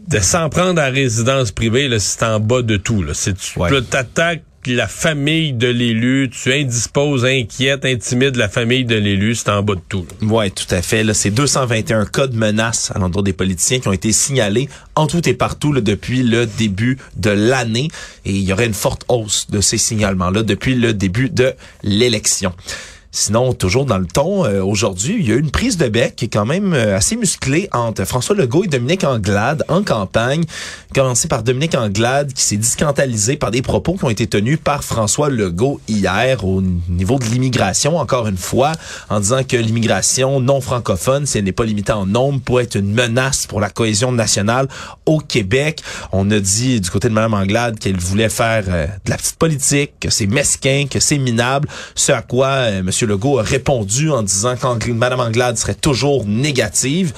de 0.06 0.18
s'en 0.18 0.50
prendre 0.50 0.80
à 0.80 0.90
la 0.90 0.94
résidence 0.94 1.50
privée, 1.50 1.88
c'est 1.98 2.22
en 2.24 2.38
bas 2.38 2.60
de 2.62 2.76
tout. 2.76 3.02
Là. 3.02 3.12
Tu 3.14 3.58
Ouais. 3.58 3.70
t'attaques 3.88 4.42
la 4.66 4.88
famille 4.88 5.52
de 5.52 5.68
l'élu, 5.68 6.30
tu 6.30 6.52
indisposes, 6.52 7.24
inquiètes, 7.24 7.84
intimides 7.84 8.36
la 8.36 8.48
famille 8.48 8.84
de 8.84 8.96
l'élu, 8.96 9.34
c'est 9.34 9.50
en 9.50 9.62
bas 9.62 9.74
de 9.74 9.80
tout. 9.88 10.06
Oui, 10.22 10.50
tout 10.50 10.66
à 10.70 10.82
fait. 10.82 11.04
C'est 11.14 11.30
221 11.30 12.06
cas 12.06 12.26
de 12.26 12.36
menaces 12.36 12.90
à 12.94 12.98
l'endroit 12.98 13.22
des 13.22 13.32
politiciens 13.32 13.80
qui 13.80 13.88
ont 13.88 13.92
été 13.92 14.12
signalés 14.12 14.68
en 14.94 15.06
tout 15.06 15.26
et 15.28 15.34
partout 15.34 15.72
depuis 15.80 16.22
le 16.22 16.46
début 16.46 16.98
de 17.16 17.30
l'année. 17.30 17.88
Et 18.24 18.32
il 18.32 18.42
y 18.42 18.52
aurait 18.52 18.66
une 18.66 18.74
forte 18.74 19.04
hausse 19.08 19.46
de 19.50 19.60
ces 19.60 19.78
signalements-là 19.78 20.42
depuis 20.42 20.74
le 20.74 20.92
début 20.92 21.30
de 21.30 21.54
l'élection. 21.82 22.52
Sinon, 23.10 23.54
toujours 23.54 23.86
dans 23.86 23.96
le 23.96 24.06
ton, 24.06 24.44
euh, 24.44 24.62
aujourd'hui, 24.62 25.16
il 25.18 25.26
y 25.26 25.32
a 25.32 25.36
eu 25.36 25.40
une 25.40 25.50
prise 25.50 25.78
de 25.78 25.88
bec 25.88 26.14
qui 26.14 26.26
est 26.26 26.28
quand 26.28 26.44
même 26.44 26.74
euh, 26.74 26.94
assez 26.94 27.16
musclée 27.16 27.66
entre 27.72 28.04
François 28.04 28.36
Legault 28.36 28.64
et 28.64 28.68
Dominique 28.68 29.02
Anglade 29.02 29.64
en 29.68 29.82
campagne. 29.82 30.44
Commencé 30.94 31.26
par 31.26 31.42
Dominique 31.42 31.74
Anglade 31.74 32.34
qui 32.34 32.42
s'est 32.42 32.58
dit 32.58 32.68
scandalisé 32.68 33.36
par 33.36 33.50
des 33.50 33.62
propos 33.62 33.94
qui 33.94 34.04
ont 34.04 34.10
été 34.10 34.26
tenus 34.26 34.58
par 34.62 34.84
François 34.84 35.30
Legault 35.30 35.80
hier 35.88 36.44
au 36.44 36.60
niveau 36.60 37.18
de 37.18 37.24
l'immigration, 37.24 37.96
encore 37.96 38.26
une 38.26 38.36
fois, 38.36 38.72
en 39.08 39.20
disant 39.20 39.42
que 39.42 39.56
l'immigration 39.56 40.40
non 40.40 40.60
francophone, 40.60 41.24
si 41.24 41.38
elle 41.38 41.44
n'est 41.44 41.52
pas 41.52 41.64
limitée 41.64 41.92
en 41.92 42.04
nombre, 42.04 42.40
pourrait 42.42 42.64
être 42.64 42.76
une 42.76 42.92
menace 42.92 43.46
pour 43.46 43.60
la 43.60 43.70
cohésion 43.70 44.12
nationale 44.12 44.68
au 45.06 45.18
Québec. 45.18 45.82
On 46.12 46.30
a 46.30 46.40
dit 46.40 46.78
du 46.82 46.90
côté 46.90 47.08
de 47.08 47.14
Mme 47.14 47.32
Anglade 47.32 47.78
qu'elle 47.78 47.98
voulait 47.98 48.28
faire 48.28 48.64
euh, 48.68 48.86
de 48.86 49.10
la 49.10 49.16
petite 49.16 49.36
politique, 49.36 49.92
que 49.98 50.10
c'est 50.10 50.26
mesquin, 50.26 50.84
que 50.90 51.00
c'est 51.00 51.18
minable, 51.18 51.68
ce 51.94 52.12
à 52.12 52.20
quoi 52.20 52.48
euh, 52.48 52.80
M. 52.80 52.90
Legault 53.06 53.38
a 53.38 53.42
répondu 53.42 54.10
en 54.10 54.22
disant 54.22 54.56
que 54.56 54.90
Mme 54.90 55.20
Anglade 55.20 55.56
serait 55.58 55.74
toujours 55.74 56.24
négative. 56.26 57.12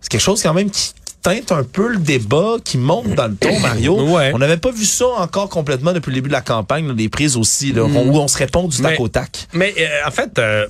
C'est 0.00 0.08
quelque 0.10 0.20
chose 0.20 0.42
quand 0.42 0.54
même 0.54 0.70
qui 0.70 0.92
teinte 1.22 1.52
un 1.52 1.62
peu 1.62 1.88
le 1.88 1.98
débat, 1.98 2.56
qui 2.64 2.78
monte 2.78 3.14
dans 3.14 3.28
le 3.28 3.36
ton, 3.36 3.58
Mario. 3.60 4.00
Ouais. 4.12 4.32
On 4.34 4.38
n'avait 4.38 4.56
pas 4.56 4.72
vu 4.72 4.84
ça 4.84 5.06
encore 5.18 5.48
complètement 5.48 5.92
depuis 5.92 6.10
le 6.10 6.16
début 6.16 6.28
de 6.28 6.34
la 6.34 6.40
campagne, 6.40 6.86
là, 6.88 6.94
les 6.96 7.08
prises 7.08 7.36
aussi, 7.36 7.72
là, 7.72 7.84
où 7.84 7.88
on 8.18 8.28
se 8.28 8.36
répond 8.36 8.66
du 8.66 8.76
tac 8.78 8.92
Mais- 8.98 9.00
au 9.00 9.08
tac. 9.08 9.46
Mais 9.52 9.74
euh, 9.78 10.08
en 10.08 10.10
fait, 10.10 10.38
euh, 10.38 10.66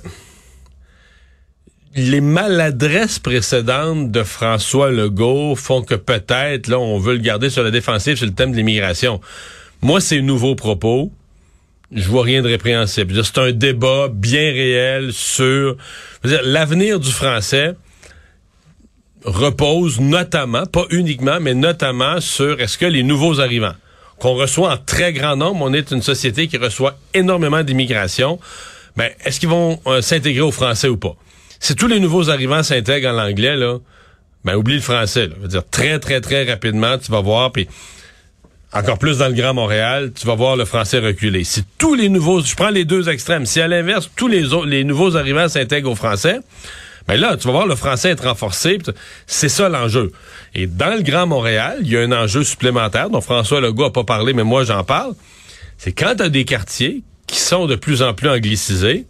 les 1.95 2.21
maladresses 2.21 3.19
précédentes 3.19 4.11
de 4.11 4.23
François 4.23 4.91
Legault 4.91 5.55
font 5.55 5.81
que 5.81 5.95
peut-être, 5.95 6.67
là, 6.67 6.79
on 6.79 6.97
veut 6.99 7.13
le 7.13 7.19
garder 7.19 7.49
sur 7.49 7.63
la 7.63 7.71
défensive 7.71 8.17
sur 8.17 8.25
le 8.25 8.33
thème 8.33 8.51
de 8.51 8.57
l'immigration. 8.57 9.21
Moi, 9.81 10.01
c'est 10.01 10.21
nouveaux 10.21 10.55
propos. 10.55 11.11
Je 11.95 12.07
vois 12.09 12.23
rien 12.23 12.41
de 12.41 12.47
répréhensible. 12.47 13.23
C'est 13.23 13.37
un 13.37 13.51
débat 13.51 14.07
bien 14.11 14.51
réel 14.51 15.13
sur 15.13 15.77
l'avenir 16.23 16.99
du 16.99 17.11
français 17.11 17.75
repose 19.25 19.99
notamment, 19.99 20.65
pas 20.65 20.85
uniquement, 20.89 21.39
mais 21.39 21.53
notamment 21.53 22.19
sur 22.19 22.59
est-ce 22.59 22.77
que 22.77 22.85
les 22.85 23.03
nouveaux 23.03 23.39
arrivants 23.39 23.75
qu'on 24.19 24.35
reçoit 24.35 24.73
en 24.73 24.77
très 24.77 25.11
grand 25.11 25.35
nombre, 25.35 25.59
on 25.61 25.73
est 25.73 25.91
une 25.91 26.01
société 26.01 26.47
qui 26.47 26.57
reçoit 26.57 26.97
énormément 27.13 27.63
d'immigration, 27.63 28.39
ben, 28.95 29.09
est-ce 29.25 29.39
qu'ils 29.39 29.49
vont 29.49 29.79
euh, 29.87 30.01
s'intégrer 30.01 30.41
au 30.41 30.51
français 30.51 30.87
ou 30.87 30.97
pas? 30.97 31.15
Si 31.59 31.75
tous 31.75 31.87
les 31.87 31.99
nouveaux 31.99 32.29
arrivants 32.29 32.63
s'intègrent 32.63 33.09
en 33.09 33.17
anglais, 33.17 33.55
là, 33.55 33.79
ben, 34.45 34.55
oublie 34.55 34.75
le 34.75 34.81
français, 34.81 35.27
là. 35.27 35.33
Je 35.37 35.41
veux 35.41 35.47
dire, 35.47 35.63
très, 35.69 35.99
très, 35.99 36.21
très 36.21 36.43
rapidement, 36.43 36.97
tu 36.97 37.11
vas 37.11 37.21
voir, 37.21 37.51
puis 37.51 37.67
encore 38.73 38.97
plus 38.97 39.19
dans 39.19 39.27
le 39.27 39.33
Grand 39.33 39.53
Montréal, 39.53 40.11
tu 40.15 40.25
vas 40.25 40.35
voir 40.35 40.55
le 40.55 40.65
français 40.65 40.99
reculer. 40.99 41.43
Si 41.43 41.63
tous 41.77 41.93
les 41.93 42.09
nouveaux, 42.09 42.41
je 42.41 42.55
prends 42.55 42.69
les 42.69 42.85
deux 42.85 43.09
extrêmes, 43.09 43.45
si 43.45 43.61
à 43.61 43.67
l'inverse, 43.67 44.09
tous 44.15 44.27
les 44.27 44.53
autres, 44.53 44.65
les 44.65 44.83
nouveaux 44.83 45.15
arrivants 45.15 45.47
s'intègrent 45.47 45.91
au 45.91 45.95
français, 45.95 46.39
ben 47.07 47.19
là, 47.19 47.37
tu 47.37 47.47
vas 47.47 47.53
voir 47.53 47.67
le 47.67 47.75
français 47.75 48.09
être 48.09 48.27
renforcé. 48.27 48.77
C'est 49.27 49.49
ça 49.49 49.69
l'enjeu. 49.69 50.11
Et 50.55 50.67
dans 50.67 50.95
le 50.95 51.01
Grand 51.01 51.27
Montréal, 51.27 51.79
il 51.81 51.91
y 51.91 51.97
a 51.97 52.01
un 52.01 52.11
enjeu 52.11 52.43
supplémentaire 52.43 53.09
dont 53.09 53.21
François 53.21 53.61
Legault 53.61 53.85
a 53.85 53.93
pas 53.93 54.05
parlé, 54.05 54.33
mais 54.33 54.43
moi 54.43 54.63
j'en 54.63 54.83
parle. 54.83 55.13
C'est 55.77 55.91
quand 55.91 56.15
tu 56.15 56.29
des 56.29 56.45
quartiers 56.45 57.03
qui 57.27 57.39
sont 57.39 57.65
de 57.65 57.75
plus 57.75 58.01
en 58.01 58.13
plus 58.13 58.29
anglicisés, 58.29 59.05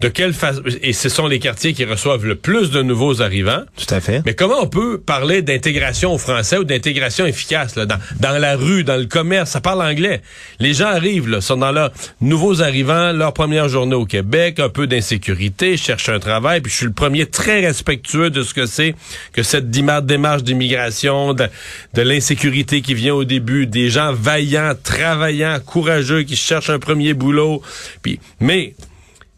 de 0.00 0.08
quelle 0.08 0.34
façon, 0.34 0.62
et 0.82 0.92
ce 0.92 1.08
sont 1.08 1.26
les 1.26 1.38
quartiers 1.38 1.72
qui 1.72 1.84
reçoivent 1.84 2.26
le 2.26 2.34
plus 2.34 2.70
de 2.70 2.82
nouveaux 2.82 3.22
arrivants, 3.22 3.62
Tout 3.76 3.94
à 3.94 4.00
fait. 4.00 4.22
mais 4.26 4.34
comment 4.34 4.60
on 4.60 4.66
peut 4.66 4.98
parler 4.98 5.40
d'intégration 5.40 6.12
au 6.12 6.18
français 6.18 6.58
ou 6.58 6.64
d'intégration 6.64 7.24
efficace 7.24 7.76
là, 7.76 7.86
dans, 7.86 7.98
dans 8.20 8.38
la 8.38 8.56
rue, 8.56 8.84
dans 8.84 8.96
le 8.96 9.06
commerce, 9.06 9.50
ça 9.52 9.60
parle 9.62 9.82
anglais. 9.82 10.20
Les 10.60 10.74
gens 10.74 10.88
arrivent, 10.88 11.28
là, 11.28 11.40
sont 11.40 11.56
dans 11.56 11.72
leurs 11.72 11.92
nouveaux 12.20 12.60
arrivants, 12.60 13.12
leur 13.12 13.32
première 13.32 13.68
journée 13.68 13.94
au 13.94 14.04
Québec, 14.04 14.60
un 14.60 14.68
peu 14.68 14.86
d'insécurité, 14.86 15.76
cherchent 15.78 16.10
un 16.10 16.18
travail, 16.18 16.60
puis 16.60 16.70
je 16.70 16.76
suis 16.76 16.86
le 16.86 16.92
premier 16.92 17.24
très 17.26 17.60
respectueux 17.60 18.28
de 18.28 18.42
ce 18.42 18.52
que 18.52 18.66
c'est 18.66 18.94
que 19.32 19.42
cette 19.42 19.70
démarche 19.70 20.42
d'immigration, 20.42 21.32
de, 21.32 21.46
de 21.94 22.02
l'insécurité 22.02 22.82
qui 22.82 22.94
vient 22.94 23.14
au 23.14 23.24
début, 23.24 23.66
des 23.66 23.88
gens 23.88 24.12
vaillants, 24.12 24.72
travaillants, 24.82 25.58
courageux, 25.64 26.22
qui 26.22 26.36
cherchent 26.36 26.70
un 26.70 26.78
premier 26.78 27.14
boulot. 27.14 27.62
Puis, 28.02 28.20
mais 28.40 28.74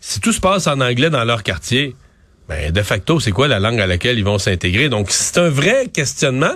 si 0.01 0.21
tout 0.21 0.33
se 0.33 0.41
passe 0.41 0.67
en 0.67 0.81
anglais 0.81 1.11
dans 1.11 1.25
leur 1.25 1.43
quartier, 1.43 1.95
ben, 2.49 2.73
de 2.73 2.83
facto, 2.83 3.21
c'est 3.21 3.31
quoi 3.31 3.47
la 3.47 3.59
langue 3.59 3.79
à 3.79 3.87
laquelle 3.87 4.19
ils 4.19 4.25
vont 4.25 4.39
s'intégrer? 4.39 4.89
Donc, 4.89 5.09
c'est 5.11 5.37
un 5.37 5.51
vrai 5.51 5.89
questionnement. 5.93 6.55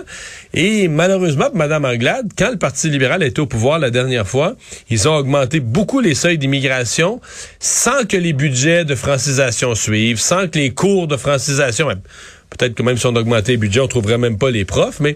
Et 0.55 0.87
malheureusement, 0.87 1.49
pour 1.49 1.57
Mme 1.57 1.85
Anglade, 1.85 2.31
quand 2.35 2.49
le 2.49 2.57
Parti 2.57 2.89
libéral 2.89 3.21
été 3.21 3.39
au 3.39 3.45
pouvoir 3.45 3.77
la 3.77 3.91
dernière 3.91 4.27
fois, 4.27 4.55
ils 4.89 5.07
ont 5.07 5.15
augmenté 5.15 5.59
beaucoup 5.59 5.99
les 5.99 6.15
seuils 6.15 6.39
d'immigration 6.39 7.21
sans 7.59 8.05
que 8.07 8.17
les 8.17 8.33
budgets 8.33 8.85
de 8.85 8.95
francisation 8.95 9.75
suivent, 9.75 10.19
sans 10.19 10.47
que 10.47 10.57
les 10.57 10.71
cours 10.71 11.07
de 11.07 11.15
francisation, 11.15 11.85
ben, 11.85 12.01
peut-être 12.49 12.73
que 12.73 12.81
même 12.81 12.97
si 12.97 13.05
on 13.05 13.15
augmentait 13.15 13.51
les 13.51 13.57
budgets, 13.57 13.81
on 13.81 13.87
trouverait 13.87 14.17
même 14.17 14.39
pas 14.39 14.49
les 14.49 14.65
profs, 14.65 14.99
mais 14.99 15.15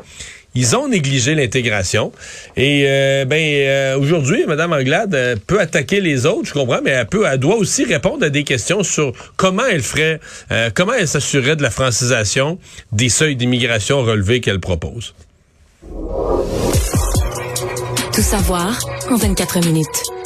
ils 0.58 0.76
ont 0.76 0.88
négligé 0.88 1.36
l'intégration. 1.36 2.12
Et 2.56 2.86
euh, 2.88 3.26
ben 3.26 3.40
euh, 3.40 4.00
aujourd'hui, 4.00 4.44
Mme 4.48 4.74
Anglade 4.74 5.14
euh, 5.14 5.36
peut 5.46 5.60
attaquer 5.60 6.02
les 6.02 6.26
autres, 6.26 6.48
je 6.48 6.54
comprends, 6.54 6.80
mais 6.84 6.92
elle 6.92 7.06
peut, 7.06 7.26
elle 7.32 7.38
doit 7.38 7.58
aussi 7.58 7.86
répondre 7.86 8.26
à 8.26 8.30
des 8.30 8.44
questions 8.44 8.82
sur 8.82 9.14
comment 9.36 9.66
elle 9.70 9.84
ferait, 9.84 10.20
euh, 10.52 10.72
comment 10.74 10.94
elle 10.94 11.08
s'assurerait 11.08 11.56
de 11.56 11.62
la 11.62 11.70
francisation 11.70 12.58
des 12.92 13.10
seuils 13.10 13.36
d'immigration 13.36 14.02
relevés 14.02 14.42
qu'elle 14.42 14.60
propose. 14.60 15.14
Tout 18.14 18.22
savoir 18.22 18.80
en 19.12 19.16
24 19.16 19.60
minutes. 19.60 20.17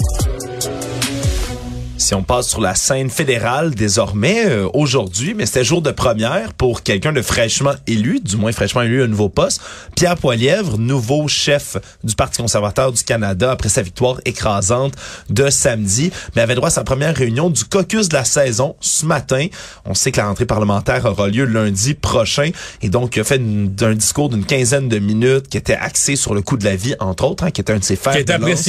Si 2.01 2.15
on 2.15 2.23
passe 2.23 2.47
sur 2.49 2.61
la 2.61 2.73
scène 2.73 3.11
fédérale 3.11 3.75
désormais, 3.75 4.45
euh, 4.47 4.67
aujourd'hui, 4.73 5.35
mais 5.35 5.45
c'était 5.45 5.63
jour 5.63 5.83
de 5.83 5.91
première 5.91 6.51
pour 6.53 6.81
quelqu'un 6.81 7.13
de 7.13 7.21
fraîchement 7.21 7.73
élu, 7.85 8.19
du 8.19 8.37
moins 8.37 8.51
fraîchement 8.51 8.81
élu 8.81 9.01
à 9.03 9.05
un 9.05 9.07
nouveau 9.07 9.29
poste, 9.29 9.61
Pierre 9.95 10.17
Poilièvre, 10.17 10.79
nouveau 10.79 11.27
chef 11.27 11.77
du 12.03 12.15
Parti 12.15 12.41
conservateur 12.41 12.91
du 12.91 13.03
Canada 13.03 13.51
après 13.51 13.69
sa 13.69 13.83
victoire 13.83 14.19
écrasante 14.25 14.95
de 15.29 15.51
samedi, 15.51 16.11
mais 16.35 16.41
avait 16.41 16.55
droit 16.55 16.69
à 16.69 16.71
sa 16.71 16.83
première 16.83 17.15
réunion 17.15 17.51
du 17.51 17.65
caucus 17.65 18.09
de 18.09 18.15
la 18.15 18.25
saison 18.25 18.75
ce 18.79 19.05
matin. 19.05 19.45
On 19.85 19.93
sait 19.93 20.11
que 20.11 20.17
la 20.17 20.27
rentrée 20.27 20.47
parlementaire 20.47 21.05
aura 21.05 21.27
lieu 21.27 21.45
lundi 21.45 21.93
prochain 21.93 22.49
et 22.81 22.89
donc 22.89 23.15
il 23.15 23.19
a 23.19 23.23
fait 23.23 23.37
une- 23.37 23.73
un 23.81 23.93
discours 23.93 24.29
d'une 24.29 24.43
quinzaine 24.45 24.89
de 24.89 24.97
minutes 24.97 25.47
qui 25.49 25.57
était 25.57 25.75
axé 25.75 26.15
sur 26.15 26.33
le 26.33 26.41
coût 26.41 26.57
de 26.57 26.65
la 26.65 26.75
vie, 26.75 26.95
entre 26.99 27.25
autres, 27.25 27.43
hein, 27.43 27.51
qui 27.51 27.61
était 27.61 27.73
un 27.73 27.77
de 27.79 27.83
ses 27.83 27.95
fers 27.95 28.13
Qui 28.13 28.19
est 28.19 28.31
lance. 28.39 28.65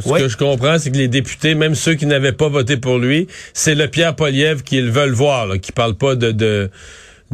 Ce 0.00 0.08
que 0.22 0.28
je 0.28 0.36
comprends, 0.36 0.78
c'est 0.78 0.90
que 0.90 0.96
les 0.96 1.08
députés, 1.08 1.54
même 1.54 1.74
ceux 1.74 1.94
qui 1.94 2.06
n'avaient 2.06 2.32
pas 2.32 2.48
voté 2.48 2.76
pour 2.76 2.98
lui, 2.98 3.26
c'est 3.52 3.74
le 3.74 3.88
Pierre 3.88 4.14
Polièvre 4.16 4.62
qu'ils 4.62 4.90
veulent 4.90 5.12
voir, 5.12 5.46
là, 5.46 5.58
qui 5.58 5.72
parle 5.72 5.94
pas 5.94 6.14
de, 6.14 6.30
de, 6.32 6.70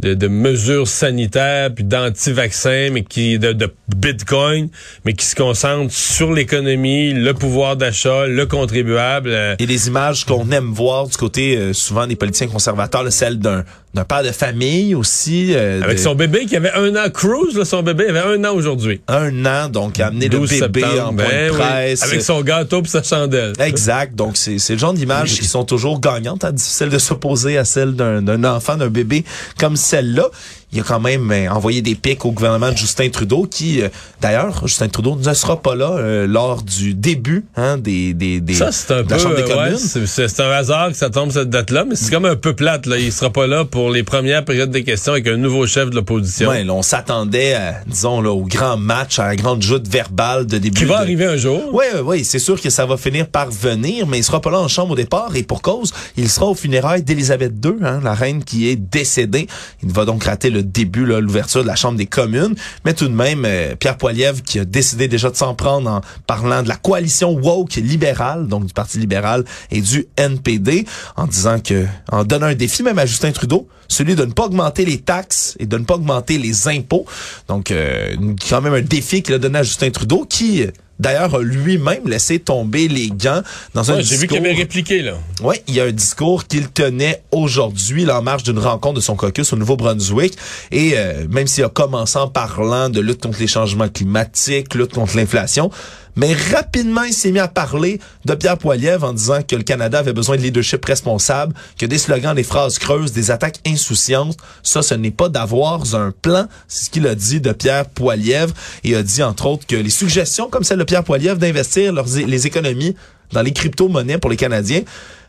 de, 0.01 0.13
de 0.13 0.27
mesures 0.27 0.87
sanitaires, 0.87 1.73
puis 1.73 1.83
d'anti-vaccins, 1.83 2.89
mais 2.91 3.03
qui 3.03 3.37
de, 3.39 3.53
de 3.53 3.69
Bitcoin, 3.95 4.69
mais 5.05 5.13
qui 5.13 5.25
se 5.25 5.35
concentre 5.35 5.93
sur 5.93 6.33
l'économie, 6.33 7.13
le 7.13 7.33
pouvoir 7.33 7.75
d'achat, 7.75 8.27
le 8.27 8.45
contribuable. 8.45 9.29
euh, 9.31 9.55
Et 9.59 9.65
les 9.65 9.87
images 9.87 10.25
qu'on 10.25 10.49
aime 10.51 10.71
voir 10.73 11.07
du 11.07 11.17
côté 11.17 11.57
euh, 11.57 11.73
souvent 11.73 12.07
des 12.07 12.15
politiciens 12.15 12.47
conservateurs, 12.47 13.03
là, 13.03 13.11
celle 13.11 13.39
d'un 13.39 13.63
d'un 13.93 14.03
père 14.03 14.21
de 14.23 14.31
famille 14.31 14.93
aussi. 14.93 15.53
euh, 15.55 15.81
avec 15.81 15.97
de- 15.97 16.01
son 16.01 16.13
bébé 16.13 16.45
qui 16.45 16.55
avait 16.55 16.71
un 16.73 16.95
an, 16.95 17.09
Cruz, 17.11 17.55
là, 17.55 17.65
son 17.65 17.81
bébé 17.81 18.07
avait 18.07 18.19
un 18.19 18.43
an 18.45 18.53
aujourd'hui. 18.53 19.01
un 19.07 19.45
an, 19.45 19.67
donc 19.69 19.99
amener 19.99 20.27
le 20.29 20.37
12 20.37 20.49
bébé 20.59 20.81
septembre, 20.81 21.07
en 21.07 21.13
point 21.15 21.25
ben 21.25 21.47
de 21.47 21.51
oui, 21.51 21.57
presse. 21.57 22.03
avec 22.03 22.21
son 22.21 22.41
gâteau 22.41 22.81
puis 22.83 22.91
sa 22.91 23.01
chandelle. 23.01 23.53
Exact. 23.59 24.15
Donc, 24.15 24.37
c'est 24.37 24.59
c'est 24.59 24.73
le 24.73 24.79
genre 24.79 24.93
d'images 24.93 25.39
qui 25.39 25.45
sont 25.45 25.63
toujours 25.65 25.99
gagnantes. 25.99 26.45
Hein, 26.45 26.51
difficile 26.51 26.89
de 26.89 26.99
s'opposer 26.99 27.57
à 27.57 27.65
celle 27.65 27.93
d'un 27.95 28.21
d'un 28.21 28.43
enfant, 28.43 28.77
d'un 28.77 28.89
bébé 28.89 29.23
comme 29.59 29.75
celle-là. 29.75 30.27
Il 30.71 30.79
a 30.79 30.83
quand 30.83 30.99
même 30.99 31.31
euh, 31.31 31.49
envoyé 31.49 31.81
des 31.81 31.95
pics 31.95 32.23
au 32.25 32.31
gouvernement 32.31 32.71
de 32.71 32.77
Justin 32.77 33.09
Trudeau, 33.09 33.47
qui, 33.49 33.81
euh, 33.81 33.89
d'ailleurs, 34.21 34.67
Justin 34.67 34.87
Trudeau 34.87 35.15
ne 35.15 35.33
sera 35.33 35.61
pas 35.61 35.75
là 35.75 35.91
euh, 35.97 36.27
lors 36.27 36.61
du 36.61 36.93
début 36.93 37.45
hein, 37.55 37.77
des, 37.77 38.13
des, 38.13 38.39
des 38.39 38.53
Ça, 38.53 38.71
c'est 38.71 38.91
un 38.93 38.97
de 38.97 39.07
peu, 39.07 39.13
la 39.15 39.19
Chambre 39.19 39.35
des 39.35 39.41
euh, 39.41 39.47
ouais, 39.47 39.71
communes. 39.71 40.07
c'est 40.07 40.39
un 40.39 40.51
hasard 40.51 40.89
que 40.89 40.95
ça 40.97 41.09
tombe 41.09 41.31
cette 41.31 41.49
date-là, 41.49 41.85
mais 41.87 41.95
c'est 41.95 42.11
comme 42.11 42.25
un 42.25 42.35
peu 42.35 42.53
plate, 42.53 42.85
là. 42.85 42.97
Il 42.97 43.11
sera 43.11 43.31
pas 43.31 43.47
là 43.47 43.65
pour 43.65 43.89
les 43.89 44.03
premières 44.03 44.45
périodes 44.45 44.71
des 44.71 44.83
questions 44.83 45.13
avec 45.13 45.27
un 45.27 45.37
nouveau 45.37 45.65
chef 45.65 45.89
de 45.89 45.95
l'opposition. 45.95 46.49
Ouais, 46.49 46.63
là, 46.63 46.73
on 46.73 46.81
s'attendait, 46.81 47.57
disons, 47.87 48.21
là, 48.21 48.29
au 48.31 48.43
grand 48.43 48.77
match, 48.77 49.17
à 49.19 49.25
la 49.27 49.35
grande 49.35 49.61
joute 49.61 49.87
verbale 49.87 50.45
de 50.45 50.57
début. 50.59 50.77
Qui 50.77 50.85
va 50.85 50.97
de- 50.97 51.01
arriver 51.01 51.25
un 51.25 51.37
jour. 51.37 51.61
Oui, 51.73 51.85
oui, 52.03 52.23
c'est 52.23 52.39
sûr 52.39 52.61
que 52.61 52.69
ça 52.69 52.85
va 52.85 52.97
finir 52.97 53.27
par 53.27 53.49
venir, 53.49 54.05
mais 54.07 54.19
il 54.19 54.23
sera 54.23 54.39
pas 54.41 54.51
là 54.51 54.59
en 54.59 54.67
chambre 54.67 54.91
au 54.91 54.95
départ 54.95 55.35
et 55.35 55.43
pour 55.43 55.61
cause, 55.61 55.93
il 56.15 56.29
sera 56.29 56.45
au 56.45 56.55
funérailles 56.55 57.03
d'Élisabeth 57.03 57.53
II, 57.65 57.73
hein, 57.83 57.99
la 58.03 58.13
reine 58.13 58.43
qui 58.43 58.69
est 58.69 58.75
décédée. 58.75 59.47
Il 59.83 59.91
va 59.91 60.05
donc 60.05 60.23
rater 60.23 60.49
le 60.49 60.58
début, 60.61 61.05
là, 61.05 61.19
l'ouverture 61.19 61.63
de 61.63 61.67
la 61.67 61.75
chambre 61.75 61.97
des 61.97 62.05
communes, 62.05 62.55
mais 62.85 62.93
tout 62.93 63.07
de 63.07 63.13
même, 63.13 63.45
euh, 63.45 63.75
Pierre 63.75 63.97
Poilievre 63.97 64.41
qui 64.41 64.59
a 64.59 64.65
décidé 64.65 65.07
déjà 65.07 65.29
de 65.29 65.35
s'en 65.35 65.55
prendre 65.55 65.89
en 65.89 66.01
parlant 66.27 66.63
de 66.63 66.69
la 66.69 66.75
coalition 66.75 67.31
woke 67.31 67.75
libérale, 67.75 68.47
donc 68.47 68.65
du 68.65 68.73
Parti 68.73 68.99
libéral 68.99 69.43
et 69.71 69.81
du 69.81 70.07
NPD, 70.17 70.85
en 71.15 71.27
disant 71.27 71.59
que, 71.59 71.85
en 72.11 72.23
donnant 72.23 72.47
un 72.47 72.55
défi 72.55 72.83
même 72.83 72.99
à 72.99 73.05
Justin 73.05 73.31
Trudeau, 73.31 73.67
celui 73.87 74.15
de 74.15 74.23
ne 74.23 74.31
pas 74.31 74.45
augmenter 74.45 74.85
les 74.85 74.99
taxes 74.99 75.55
et 75.59 75.65
de 75.65 75.77
ne 75.77 75.83
pas 75.83 75.95
augmenter 75.95 76.37
les 76.37 76.67
impôts. 76.67 77.05
Donc, 77.47 77.71
euh, 77.71 78.15
quand 78.49 78.61
même 78.61 78.73
un 78.73 78.81
défi 78.81 79.23
qu'il 79.23 79.33
a 79.33 79.39
donné 79.39 79.59
à 79.59 79.63
Justin 79.63 79.89
Trudeau, 79.89 80.25
qui 80.29 80.65
d'ailleurs 80.99 81.33
a 81.35 81.39
lui-même 81.41 82.07
laissé 82.07 82.39
tomber 82.39 82.87
les 82.87 83.09
gants 83.09 83.41
dans 83.73 83.91
un 83.91 83.95
Ouais, 83.95 84.03
J'ai 84.03 84.15
vu 84.15 84.21
discours. 84.27 84.37
qu'il 84.37 84.45
avait 84.45 84.55
répliqué, 84.55 85.01
là. 85.01 85.13
Oui, 85.41 85.55
il 85.67 85.75
y 85.75 85.79
a 85.81 85.85
un 85.85 85.91
discours 85.91 86.45
qu'il 86.45 86.67
tenait 86.69 87.23
aujourd'hui 87.31 88.05
là, 88.05 88.19
en 88.19 88.21
marge 88.21 88.43
d'une 88.43 88.59
rencontre 88.59 88.95
de 88.95 89.01
son 89.01 89.15
caucus 89.15 89.51
au 89.53 89.55
Nouveau-Brunswick. 89.55 90.37
Et 90.71 90.93
euh, 90.95 91.25
même 91.29 91.47
s'il 91.47 91.63
a 91.63 91.69
commencé 91.69 92.17
en 92.17 92.27
parlant 92.27 92.89
de 92.89 92.99
lutte 92.99 93.21
contre 93.21 93.39
les 93.39 93.47
changements 93.47 93.87
climatiques, 93.89 94.75
lutte 94.75 94.93
contre 94.93 95.15
l'inflation, 95.17 95.71
mais 96.15 96.33
rapidement, 96.33 97.03
il 97.03 97.13
s'est 97.13 97.31
mis 97.31 97.39
à 97.39 97.47
parler 97.47 97.99
de 98.25 98.35
Pierre 98.35 98.57
Poilievre 98.57 99.07
en 99.07 99.13
disant 99.13 99.41
que 99.41 99.55
le 99.55 99.63
Canada 99.63 99.99
avait 99.99 100.13
besoin 100.13 100.37
de 100.37 100.41
leadership 100.41 100.83
responsable, 100.83 101.53
que 101.77 101.85
des 101.85 101.97
slogans, 101.97 102.35
des 102.35 102.43
phrases 102.43 102.77
creuses, 102.79 103.11
des 103.11 103.31
attaques 103.31 103.59
insouciantes, 103.65 104.37
ça, 104.63 104.81
ce 104.81 104.93
n'est 104.93 105.11
pas 105.11 105.29
d'avoir 105.29 105.95
un 105.95 106.11
plan. 106.11 106.47
C'est 106.67 106.85
ce 106.85 106.89
qu'il 106.89 107.07
a 107.07 107.15
dit 107.15 107.41
de 107.41 107.51
Pierre 107.51 107.85
Poilievre. 107.85 108.53
Et 108.83 108.95
a 108.95 109.03
dit, 109.03 109.23
entre 109.23 109.45
autres, 109.45 109.65
que 109.65 109.75
les 109.75 109.89
suggestions 109.89 110.49
comme 110.49 110.63
celle 110.63 110.79
de 110.79 110.83
Pierre 110.83 111.03
Poilievre 111.03 111.37
d'investir 111.37 111.93
les 111.93 112.47
économies 112.47 112.95
dans 113.31 113.41
les 113.41 113.53
crypto-monnaies 113.53 114.17
pour 114.17 114.29
les 114.29 114.37
Canadiens, 114.37 114.81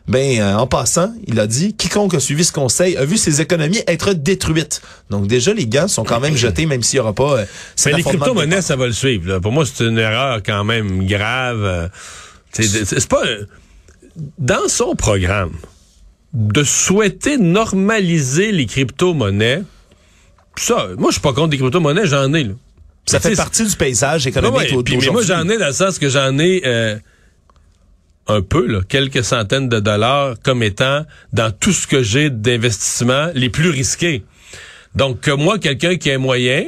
ben 0.07 0.39
euh, 0.39 0.55
en 0.55 0.67
passant, 0.67 1.13
il 1.27 1.39
a 1.39 1.47
dit 1.47 1.73
quiconque 1.73 2.13
a 2.13 2.19
suivi 2.19 2.43
ce 2.43 2.51
conseil 2.51 2.97
a 2.97 3.05
vu 3.05 3.17
ses 3.17 3.39
économies 3.41 3.81
être 3.87 4.13
détruites. 4.13 4.81
Donc 5.09 5.27
déjà 5.27 5.53
les 5.53 5.67
gants 5.67 5.87
sont 5.87 6.03
quand 6.03 6.19
même 6.19 6.35
jetés 6.35 6.65
même 6.65 6.83
s'il 6.83 6.97
y 6.97 6.99
aura 6.99 7.13
pas 7.13 7.39
euh, 7.39 7.45
Mais 7.85 7.93
les 7.93 8.03
crypto-monnaies, 8.03 8.61
ça 8.61 8.75
va 8.75 8.87
le 8.87 8.93
suivre. 8.93 9.27
là. 9.29 9.39
Pour 9.39 9.51
moi, 9.51 9.63
c'est 9.65 9.85
une 9.85 9.97
erreur 9.97 10.41
quand 10.43 10.63
même 10.63 11.05
grave. 11.05 11.63
Euh, 11.63 11.87
C'est 12.51 13.07
pas 13.07 13.23
dans 14.37 14.67
son 14.67 14.95
programme 14.95 15.53
de 16.33 16.63
souhaiter 16.63 17.37
normaliser 17.37 18.51
les 18.51 18.65
crypto-monnaies. 18.65 19.63
Ça, 20.57 20.87
moi, 20.97 21.09
je 21.09 21.13
suis 21.13 21.21
pas 21.21 21.33
contre 21.33 21.51
les 21.51 21.57
crypto-monnaies, 21.57 22.05
j'en 22.05 22.33
ai. 22.33 22.43
Là. 22.43 22.53
ça 23.05 23.19
fait 23.19 23.35
partie 23.35 23.65
du 23.65 23.75
paysage 23.75 24.27
économique 24.27 24.57
Ouais, 24.57 24.75
ouais, 24.75 24.83
puis, 24.83 24.97
mais 24.97 25.09
moi, 25.09 25.21
j'en 25.23 25.47
ai 25.47 25.57
dans 25.57 25.67
le 25.67 25.73
sens 25.73 25.99
que 25.99 26.09
j'en 26.09 26.37
ai 26.39 26.61
euh, 26.65 26.97
un 28.27 28.41
peu, 28.41 28.65
là, 28.65 28.79
quelques 28.87 29.23
centaines 29.23 29.69
de 29.69 29.79
dollars 29.79 30.35
comme 30.43 30.63
étant 30.63 31.05
dans 31.33 31.51
tout 31.51 31.73
ce 31.73 31.87
que 31.87 32.03
j'ai 32.03 32.29
d'investissement 32.29 33.27
les 33.33 33.49
plus 33.49 33.69
risqués. 33.69 34.23
Donc, 34.95 35.21
que 35.21 35.31
moi, 35.31 35.57
quelqu'un 35.57 35.95
qui 35.95 36.11
a 36.11 36.15
un 36.15 36.17
moyen, 36.17 36.65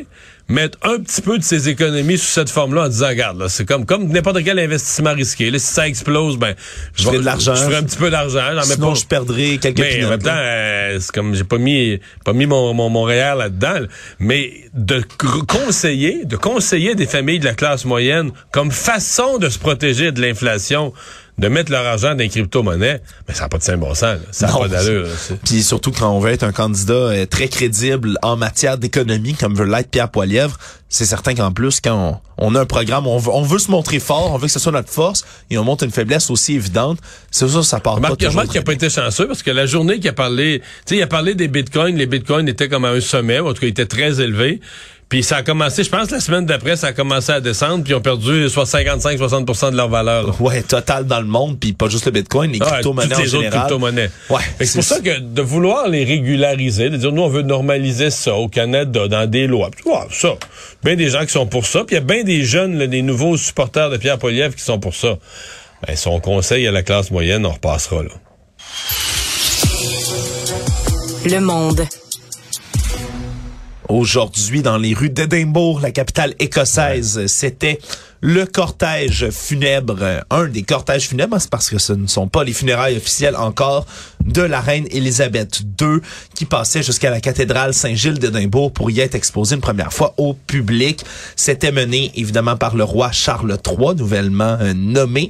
mettre 0.50 0.78
un 0.84 1.00
petit 1.00 1.22
peu 1.22 1.38
de 1.38 1.44
ses 1.44 1.70
économies 1.70 2.18
sous 2.18 2.28
cette 2.28 2.50
forme-là 2.50 2.84
en 2.84 2.90
disant, 2.90 3.08
regarde, 3.08 3.48
c'est 3.48 3.66
comme, 3.66 3.86
comme 3.86 4.08
n'importe 4.10 4.44
quel 4.44 4.60
investissement 4.60 5.14
risqué. 5.14 5.50
Là, 5.50 5.60
si 5.60 5.68
ça 5.74 5.88
explose, 5.88 6.38
ben, 6.38 6.54
Je 6.96 7.04
ferai 7.04 7.20
de 7.20 7.26
l'argent. 7.26 7.56
Je 7.56 7.64
ferai 7.64 7.78
un 7.78 7.84
petit 7.84 7.98
peu 7.98 8.10
d'argent. 8.10 8.42
Sinon, 8.64 8.90
pas- 8.90 9.00
je 9.00 9.06
perdrai 9.06 9.58
quelques 9.58 9.80
mais 9.80 10.06
en 10.06 10.10
même 10.10 10.22
temps, 10.22 10.32
euh, 10.34 10.98
c'est 11.00 11.12
comme 11.12 11.34
j'ai 11.34 11.44
pas 11.44 11.58
mis 11.58 12.00
pas 12.26 12.34
mis 12.34 12.46
mon 12.46 12.74
mon, 12.74 12.90
mon 12.90 13.06
là-dedans, 13.06 13.74
là. 13.74 13.88
mais 14.20 14.54
de 14.74 15.04
conseiller, 15.48 16.26
de 16.26 16.36
conseiller 16.36 16.96
des 16.96 17.06
familles 17.06 17.40
de 17.40 17.46
la 17.46 17.54
classe 17.54 17.86
moyenne 17.86 18.32
comme 18.52 18.72
façon 18.72 19.38
de 19.38 19.50
se 19.50 19.60
protéger 19.60 20.12
de 20.12 20.22
l'inflation, 20.22 20.94
de 21.38 21.48
mettre 21.48 21.72
leur 21.72 21.86
argent 21.86 22.10
dans 22.10 22.20
les 22.20 22.30
crypto-monnaies, 22.30 23.02
mais 23.28 23.34
ça 23.34 23.44
n'a 23.44 23.50
pas 23.50 23.58
de 23.58 23.64
saint 23.64 23.78
bon 23.78 23.94
sens, 23.94 24.02
là. 24.02 24.20
ça 24.32 24.48
n'a 24.48 24.54
pas 24.54 24.68
d'allure. 24.68 25.08
Puis 25.44 25.64
surtout 25.64 25.92
quand 25.92 26.12
on 26.12 26.20
veut 26.20 26.32
être 26.32 26.44
un 26.44 26.52
candidat 26.52 26.94
euh, 26.94 27.26
très 27.26 27.48
crédible 27.48 28.18
en 28.22 28.38
matière 28.38 28.78
d'économie, 28.78 29.34
comme 29.34 29.56
veut 29.56 29.66
l'être 29.66 29.90
Pierre 29.90 30.10
Poilievre, 30.10 30.58
c'est 30.90 31.06
certain 31.06 31.34
qu'en 31.34 31.52
plus, 31.52 31.82
quand 31.82 32.22
on, 32.38 32.46
on 32.50 32.56
a 32.56 32.62
un 32.62 32.66
programme, 32.66 33.08
on 33.08 33.18
veut, 33.18 33.32
on 33.32 33.42
veut 33.42 33.58
se 33.58 33.72
montrer 33.72 34.00
fort, 34.00 34.32
on 34.32 34.38
veut 34.38 34.46
que 34.46 34.54
ce 34.54 34.60
soit 34.60 34.72
notre 34.72 34.92
force, 34.92 35.26
et 35.50 35.58
on 35.58 35.64
montre 35.64 35.84
une 35.84 35.92
faiblesse 35.92 36.30
aussi 36.30 36.54
évidente, 36.54 37.00
c'est 37.32 37.48
ça, 37.48 37.64
ça 37.64 37.80
part 37.80 37.94
pas 37.94 38.10
Remarque, 38.10 38.20
toujours 38.20 38.46
très 38.46 38.60
n'a 38.60 38.64
pas 38.64 38.74
été 38.74 38.90
chanceux 38.92 39.28
parce 39.28 39.42
que 39.42 39.50
la 39.50 39.66
journée 39.66 40.00
qu'il 40.00 40.10
a 40.10 40.14
parlé, 40.14 40.60
tu 40.60 40.66
sais, 40.86 40.98
il 40.98 41.02
a 41.02 41.08
parlé 41.08 41.34
des 41.34 41.48
bitcoins, 41.48 41.96
les 41.96 42.06
bitcoins 42.06 42.48
étaient 42.48 42.70
comme 42.70 42.86
à 42.86 42.90
un 42.90 43.02
sommet, 43.02 43.40
ou 43.40 43.48
en 43.48 43.54
tout 43.54 43.62
cas, 43.62 43.68
ils 43.68 43.72
étaient 43.72 43.88
très 43.88 44.22
élevés. 44.22 44.62
Puis 45.14 45.22
ça 45.22 45.36
a 45.38 45.44
commencé, 45.44 45.84
je 45.84 45.92
pense, 45.92 46.10
la 46.10 46.20
semaine 46.20 46.48
d'après, 46.48 46.76
ça 46.76 46.88
a 46.88 46.92
commencé 46.92 47.32
à 47.32 47.40
descendre, 47.40 47.84
puis 47.84 47.94
ils 47.94 47.96
ont 47.96 48.02
perdu 48.02 48.50
soit 48.50 48.64
55-60% 48.64 49.70
de 49.70 49.78
leur 49.78 49.88
valeur. 49.88 50.26
là. 50.26 50.34
Ouais, 50.40 50.64
total 50.64 51.06
dans 51.06 51.20
le 51.20 51.28
monde, 51.28 51.60
puis 51.60 51.72
pas 51.72 51.88
juste 51.88 52.06
le 52.06 52.12
Bitcoin, 52.12 52.52
les 52.52 52.58
Ah, 52.64 52.66
crypto-monnaies 52.66 53.10
toutes 53.10 53.18
en 53.20 53.22
les 53.22 53.36
autres 53.36 53.50
crypto-monnaies. 53.52 54.10
Ouais, 54.32 54.40
Fait 54.58 54.64
que 54.64 54.66
c'est 54.66 54.80
pour 54.80 54.84
ça 54.84 55.00
que 55.02 55.20
de 55.20 55.42
vouloir 55.44 55.88
les 55.88 56.04
régulariser, 56.04 56.90
de 56.90 56.98
dire 56.98 57.12
nous 57.12 57.22
on 57.22 57.30
veut 57.30 57.44
normaliser 57.44 58.10
ça 58.10 58.34
au 58.34 58.48
Canada 58.48 59.08
dans 59.08 59.30
des 59.30 59.46
lois. 59.46 59.70
Ouais, 59.86 59.94
ça. 60.10 60.30
Bien 60.84 60.96
des 60.96 61.12
gens 61.12 61.24
qui 61.28 61.32
sont 61.34 61.46
pour 61.46 61.68
ça, 61.68 61.84
puis 61.84 61.96
il 61.96 62.00
y 62.00 62.02
a 62.02 62.04
bien 62.04 62.24
des 62.24 62.44
jeunes, 62.44 62.80
là, 62.80 62.88
des 62.88 63.04
nouveaux 63.04 63.38
supporters 63.38 63.92
de 63.92 63.98
Pierre 63.98 64.18
Poilievre 64.18 64.56
qui 64.56 64.64
sont 64.64 64.80
pour 64.80 64.96
ça. 64.96 65.20
Ben, 65.88 65.96
son 65.96 66.20
conseil 66.22 66.66
à 66.68 66.72
la 66.72 66.82
classe 66.82 67.12
moyenne, 67.12 67.46
on 67.46 67.52
repassera 67.52 68.02
là. 68.02 68.10
Le 71.28 71.40
monde. 71.40 71.86
Aujourd'hui, 73.90 74.62
dans 74.62 74.78
les 74.78 74.94
rues 74.94 75.10
d'Édimbourg, 75.10 75.82
la 75.82 75.92
capitale 75.92 76.34
écossaise, 76.40 77.26
c'était 77.28 77.80
le 78.26 78.46
cortège 78.46 79.30
funèbre, 79.32 79.98
un 80.30 80.46
des 80.48 80.64
cortèges 80.64 81.10
funèbres, 81.10 81.36
c'est 81.42 81.50
parce 81.50 81.70
que 81.70 81.78
ce 81.78 81.92
ne 81.92 82.08
sont 82.08 82.30
pas 82.30 82.46
les 82.46 82.54
funérailles 82.54 82.96
officielles 82.96 83.36
encore 83.36 83.86
de 84.26 84.42
la 84.42 84.62
reine 84.62 84.88
Élisabeth 84.92 85.60
II 85.82 85.98
qui 86.34 86.46
passait 86.46 86.82
jusqu'à 86.84 87.10
la 87.10 87.20
cathédrale 87.20 87.74
Saint-Gilles 87.74 88.20
d'Édimbourg 88.20 88.72
pour 88.72 88.90
y 88.90 89.02
être 89.02 89.16
exposée 89.16 89.56
une 89.56 89.62
première 89.62 89.92
fois 89.92 90.14
au 90.16 90.34
public. 90.34 91.04
C'était 91.36 91.74
mené 91.74 92.14
évidemment 92.16 92.56
par 92.56 92.78
le 92.78 92.86
roi 92.86 93.12
Charles 93.12 93.58
III, 93.68 93.94
nouvellement 93.98 94.58
euh, 94.62 94.74
nommé, 94.74 95.30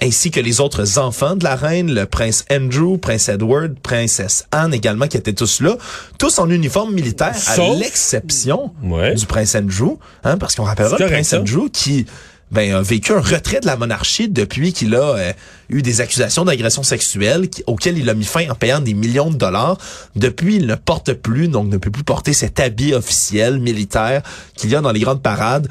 ainsi 0.00 0.30
que 0.30 0.40
les 0.40 0.60
autres 0.60 0.98
enfants 0.98 1.36
de 1.36 1.44
la 1.44 1.54
reine, 1.54 1.92
le 1.92 2.06
prince 2.06 2.46
Andrew, 2.50 2.96
prince 2.96 3.28
Edward, 3.28 3.74
princesse 3.82 4.46
Anne 4.52 4.72
également, 4.72 5.06
qui 5.06 5.18
étaient 5.18 5.34
tous 5.34 5.60
là, 5.60 5.76
tous 6.18 6.38
en 6.38 6.48
uniforme 6.48 6.94
militaire, 6.94 7.36
à 7.46 7.56
l'exception 7.74 8.72
Ouais. 8.82 9.14
du 9.16 9.26
prince 9.26 9.54
Andrew, 9.54 9.98
hein, 10.24 10.38
parce 10.38 10.54
qu'on 10.54 10.64
rappellera 10.64 10.96
le 10.98 11.06
prince 11.08 11.28
ça. 11.28 11.40
Andrew 11.40 11.68
qui 11.70 12.06
ben, 12.52 12.74
a 12.74 12.82
vécu 12.82 13.12
un 13.12 13.20
retrait 13.20 13.60
de 13.60 13.66
la 13.66 13.76
monarchie 13.76 14.28
depuis 14.28 14.74
qu'il 14.74 14.94
a 14.94 15.16
euh, 15.16 15.32
eu 15.70 15.80
des 15.80 16.02
accusations 16.02 16.44
d'agression 16.44 16.82
sexuelle 16.82 17.48
auxquelles 17.66 17.96
il 17.96 18.08
a 18.10 18.14
mis 18.14 18.26
fin 18.26 18.48
en 18.50 18.54
payant 18.54 18.80
des 18.80 18.92
millions 18.92 19.30
de 19.30 19.36
dollars. 19.36 19.78
Depuis, 20.16 20.56
il 20.56 20.66
ne 20.66 20.74
porte 20.74 21.14
plus, 21.14 21.48
donc 21.48 21.68
ne 21.68 21.78
peut 21.78 21.90
plus 21.90 22.04
porter 22.04 22.34
cet 22.34 22.60
habit 22.60 22.92
officiel 22.92 23.58
militaire 23.58 24.22
qu'il 24.54 24.70
y 24.70 24.76
a 24.76 24.82
dans 24.82 24.92
les 24.92 25.00
grandes 25.00 25.22
parades. 25.22 25.66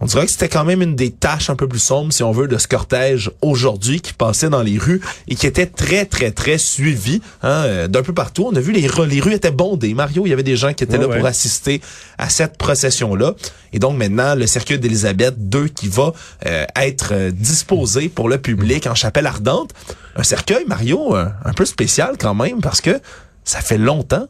On 0.00 0.06
dirait 0.06 0.26
que 0.26 0.30
c'était 0.30 0.48
quand 0.48 0.64
même 0.64 0.80
une 0.80 0.94
des 0.94 1.10
tâches 1.10 1.50
un 1.50 1.56
peu 1.56 1.66
plus 1.66 1.80
sombres, 1.80 2.12
si 2.12 2.22
on 2.22 2.30
veut, 2.30 2.46
de 2.46 2.56
ce 2.56 2.68
cortège 2.68 3.30
aujourd'hui 3.42 4.00
qui 4.00 4.12
passait 4.12 4.48
dans 4.48 4.62
les 4.62 4.78
rues 4.78 5.00
et 5.26 5.34
qui 5.34 5.46
était 5.46 5.66
très, 5.66 6.04
très, 6.04 6.30
très 6.30 6.56
suivi 6.56 7.20
hein, 7.42 7.48
euh, 7.64 7.88
d'un 7.88 8.02
peu 8.02 8.12
partout. 8.14 8.48
On 8.50 8.54
a 8.54 8.60
vu 8.60 8.70
les, 8.72 8.86
rues- 8.86 9.08
les 9.08 9.20
rues 9.20 9.32
étaient 9.34 9.50
bondées. 9.50 9.94
Mario, 9.94 10.24
il 10.24 10.30
y 10.30 10.32
avait 10.32 10.44
des 10.44 10.56
gens 10.56 10.72
qui 10.72 10.84
étaient 10.84 10.94
Ouais, 10.98 11.02
là 11.02 11.08
ouais. 11.08 11.18
pour 11.18 11.26
assister 11.26 11.80
à 12.16 12.28
cette 12.28 12.56
procession-là. 12.58 13.34
Et 13.72 13.78
donc 13.80 13.96
maintenant, 13.98 14.34
le 14.36 14.46
cercueil 14.46 14.78
d'Élisabeth 14.78 15.34
II 15.52 15.68
qui 15.70 15.88
va 15.88 16.12
euh, 16.46 16.64
être 16.76 17.08
euh, 17.12 17.30
disposé 17.32 18.08
pour 18.08 18.28
le 18.28 18.38
public 18.38 18.86
en 18.86 18.94
chapelle 18.94 19.26
ardente. 19.26 19.72
Un 20.14 20.22
cercueil, 20.22 20.64
Mario, 20.66 21.14
un 21.16 21.52
peu 21.56 21.64
spécial 21.64 22.16
quand 22.20 22.34
même 22.34 22.60
parce 22.60 22.80
que 22.80 23.00
ça 23.44 23.60
fait 23.60 23.78
longtemps, 23.78 24.26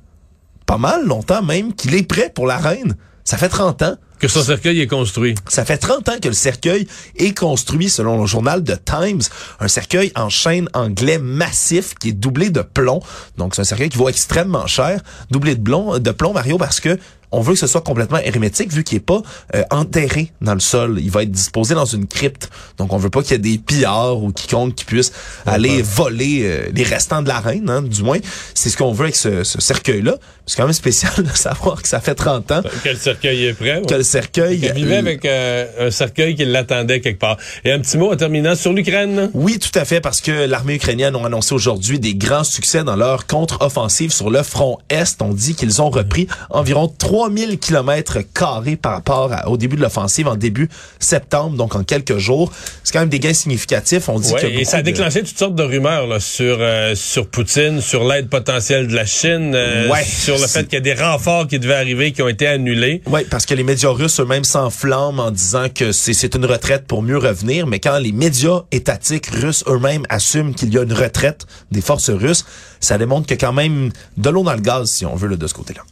pas 0.67 0.79
mal 0.79 1.07
longtemps 1.07 1.43
même, 1.43 1.75
qu'il 1.75 1.95
est 1.95 2.03
prêt 2.03 2.31
pour 2.35 2.47
la 2.47 2.57
reine. 2.59 2.97
Ça 3.25 3.37
fait 3.37 3.49
30 3.49 3.83
ans. 3.83 3.97
Que 4.19 4.27
son 4.27 4.43
cercueil 4.43 4.81
est 4.81 4.89
construit. 4.89 5.37
Ça 5.47 5.65
fait 5.65 5.79
30 5.79 6.09
ans 6.09 6.17
que 6.21 6.29
le 6.29 6.35
cercueil 6.35 6.89
est 7.17 7.39
construit 7.39 7.89
selon 7.89 8.21
le 8.21 8.27
journal 8.27 8.65
de 8.65 8.75
Times. 8.75 9.23
Un 9.61 9.69
cercueil 9.69 10.11
en 10.17 10.29
chêne 10.29 10.69
anglais 10.75 11.19
massif 11.19 11.95
qui 11.95 12.09
est 12.09 12.13
doublé 12.13 12.51
de 12.51 12.63
plomb. 12.63 13.01
Donc 13.37 13.55
c'est 13.55 13.61
un 13.61 13.65
cercueil 13.65 13.91
qui 13.91 13.99
vaut 13.99 14.09
extrêmement 14.09 14.67
cher. 14.67 15.03
Doublé 15.31 15.55
de 15.55 15.63
plomb, 15.63 15.99
de 16.01 16.11
plomb 16.11 16.33
Mario, 16.33 16.59
parce 16.59 16.81
que 16.81 16.99
on 17.33 17.41
veut 17.41 17.53
que 17.55 17.59
ce 17.59 17.67
soit 17.67 17.81
complètement 17.81 18.19
hermétique 18.19 18.73
vu 18.73 18.85
qu'il 18.85 18.97
est 18.97 19.01
pas 19.01 19.23
euh, 19.55 19.63
enterré 19.71 20.33
dans 20.41 20.55
le 20.55 20.61
sol. 20.61 20.99
Il 21.01 21.11
va 21.11 21.23
être 21.23 21.31
disposé 21.31 21.75
dans 21.75 21.85
une 21.85 22.07
crypte. 22.07 22.51
Donc, 22.79 22.93
on 22.93 22.97
veut 22.97 23.11
pas 23.11 23.23
qu'il 23.23 23.33
y 23.33 23.35
ait 23.35 23.39
des 23.39 23.59
pillards 23.59 24.23
ou 24.23 24.33
quiconque 24.33 24.75
qui 24.75 24.85
puisse 24.85 25.13
aller 25.47 25.83
voler 25.83 26.41
euh, 26.43 26.69
les 26.75 26.85
restants 26.85 27.23
de 27.23 27.29
la 27.29 27.41
reine, 27.41 27.69
hein, 27.71 27.83
du 27.83 28.03
moins. 28.03 28.19
C'est 28.55 28.71
ce 28.71 28.77
qu'on 28.77 28.93
veut 28.93 29.05
avec 29.05 29.17
ce, 29.17 29.45
ce 29.45 29.61
cercueil-là. 29.61 30.17
C'est 30.47 30.57
quand 30.57 30.65
même 30.65 30.73
spécial 30.73 31.13
de 31.19 31.29
savoir 31.35 31.83
que 31.83 31.89
ça 31.89 32.01
fait 32.01 32.15
30 32.15 32.51
ans 32.53 32.63
Que 32.83 32.89
le 32.89 32.97
cercueil 32.97 33.45
est 33.47 33.53
prêt. 33.53 33.83
que 33.87 33.95
le 33.95 34.03
cercueil... 34.03 34.59
Il 34.63 34.73
vivait 34.73 34.97
euh, 34.97 35.01
avec 35.01 35.25
euh, 35.25 35.89
un 35.89 35.91
cercueil 35.91 36.35
qui 36.35 36.45
l'attendait 36.47 37.01
quelque 37.01 37.19
part. 37.19 37.37
Et 37.65 37.73
un 37.73 37.81
petit 37.81 37.99
mot 37.99 38.13
en 38.13 38.17
terminant 38.17 38.55
sur 38.55 38.73
l'Ukraine. 38.73 39.31
Oui, 39.35 39.59
tout 39.59 39.77
à 39.79 39.85
fait, 39.85 40.01
parce 40.01 40.21
que 40.23 40.47
l'armée 40.47 40.77
ukrainienne 40.77 41.15
a 41.17 41.27
annoncé 41.27 41.55
aujourd'hui 41.55 41.99
des 42.01 42.15
grands 42.15 42.45
succès 42.45 42.83
dans 42.83 42.97
leur 42.97 43.27
contre-offensive 43.27 44.11
sur 44.11 44.31
le 44.31 44.43
front 44.43 44.79
Est. 44.89 45.21
On 45.21 45.35
dit 45.35 45.55
qu'ils 45.55 45.83
ont 45.83 45.91
repris 45.91 46.29
environ 46.51 46.89
3000 47.19 47.59
kilomètres 47.59 48.19
carrés 48.33 48.77
par 48.77 48.93
rapport 48.93 49.33
à- 49.33 49.49
au 49.49 49.57
début 49.57 49.75
de 49.75 49.83
l'offensive 49.83 50.29
en 50.29 50.37
début 50.37 50.69
septembre, 51.01 51.57
donc 51.57 51.75
en 51.75 51.83
quelques 51.83 52.19
jours. 52.19 52.53
C'est 52.85 52.93
quand 52.93 53.01
même 53.01 53.09
des 53.09 53.19
gains 53.19 53.33
significatifs. 53.35 54.09
On 54.09 54.21
dit 54.21 54.33
Ouais, 54.33 54.45
a 54.45 54.49
et 54.49 54.65
ça 54.65 54.77
a 54.77 54.81
beaucoup 54.83 54.91
de- 54.93 54.97
déclenché 54.97 55.23
toutes 55.25 55.37
sortes 55.39 55.55
de 55.57 55.63
rumeurs 55.65 56.07
là, 56.07 56.21
sur 56.21 56.59
euh, 56.61 56.95
sur 56.95 57.27
Poutine, 57.29 57.81
sur 57.81 58.05
l'aide 58.05 58.29
potentielle 58.29 58.87
de 58.87 58.95
la 58.95 59.05
Chine, 59.05 59.53
euh, 59.57 59.89
Ouais, 59.91 60.05
sur 60.05 60.39
le 60.39 60.47
fait 60.47 60.65
qu'il 60.65 60.75
y 60.75 60.77
a 60.77 60.81
des 60.81 60.95
renforts 60.95 61.49
qui 61.49 61.59
devaient 61.59 61.75
arriver 61.75 62.13
qui 62.13 62.23
ont 62.23 62.29
été 62.29 62.47
annulés. 62.47 63.03
Oui, 63.07 63.23
parce 63.29 63.47
que 63.47 63.55
les 63.55 63.65
médias 63.65 63.91
russes 63.91 64.21
eux-mêmes 64.21 64.45
s'enflamment 64.45 65.25
en 65.25 65.31
disant 65.33 65.67
que 65.75 65.91
c'est 65.91 66.35
une 66.37 66.45
retraite 66.45 66.87
pour 66.87 67.03
mieux 67.03 67.19
revenir, 67.19 67.67
mais 67.67 67.81
quand 67.81 67.99
les 67.99 68.13
médias 68.13 68.63
étatiques 68.71 69.27
russes 69.27 69.65
eux-mêmes 69.67 70.05
assument 70.09 70.55
qu'il 70.55 70.73
y 70.73 70.79
a 70.79 70.83
une 70.85 70.93
retraite 70.93 71.47
des 71.73 71.81
forces 71.81 72.11
russes, 72.11 72.45
ça 72.79 72.97
démontre 72.97 73.33
a 73.33 73.37
quand 73.37 73.53
même 73.53 73.91
de 74.17 74.31
l'eau 74.31 74.45
dans 74.45 74.55
le 74.55 74.61
gaz, 74.61 74.89
si 74.89 75.05
on 75.05 75.17
veut, 75.17 75.27
là, 75.29 75.37
de 75.37 75.47
ce 75.49 75.55
côté-là. 75.55 75.83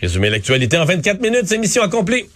Résumer 0.00 0.30
l'actualité 0.30 0.76
en 0.78 0.84
24 0.84 1.20
minutes, 1.20 1.46
c'est 1.46 1.58
mission 1.58 1.82
accomplie. 1.82 2.26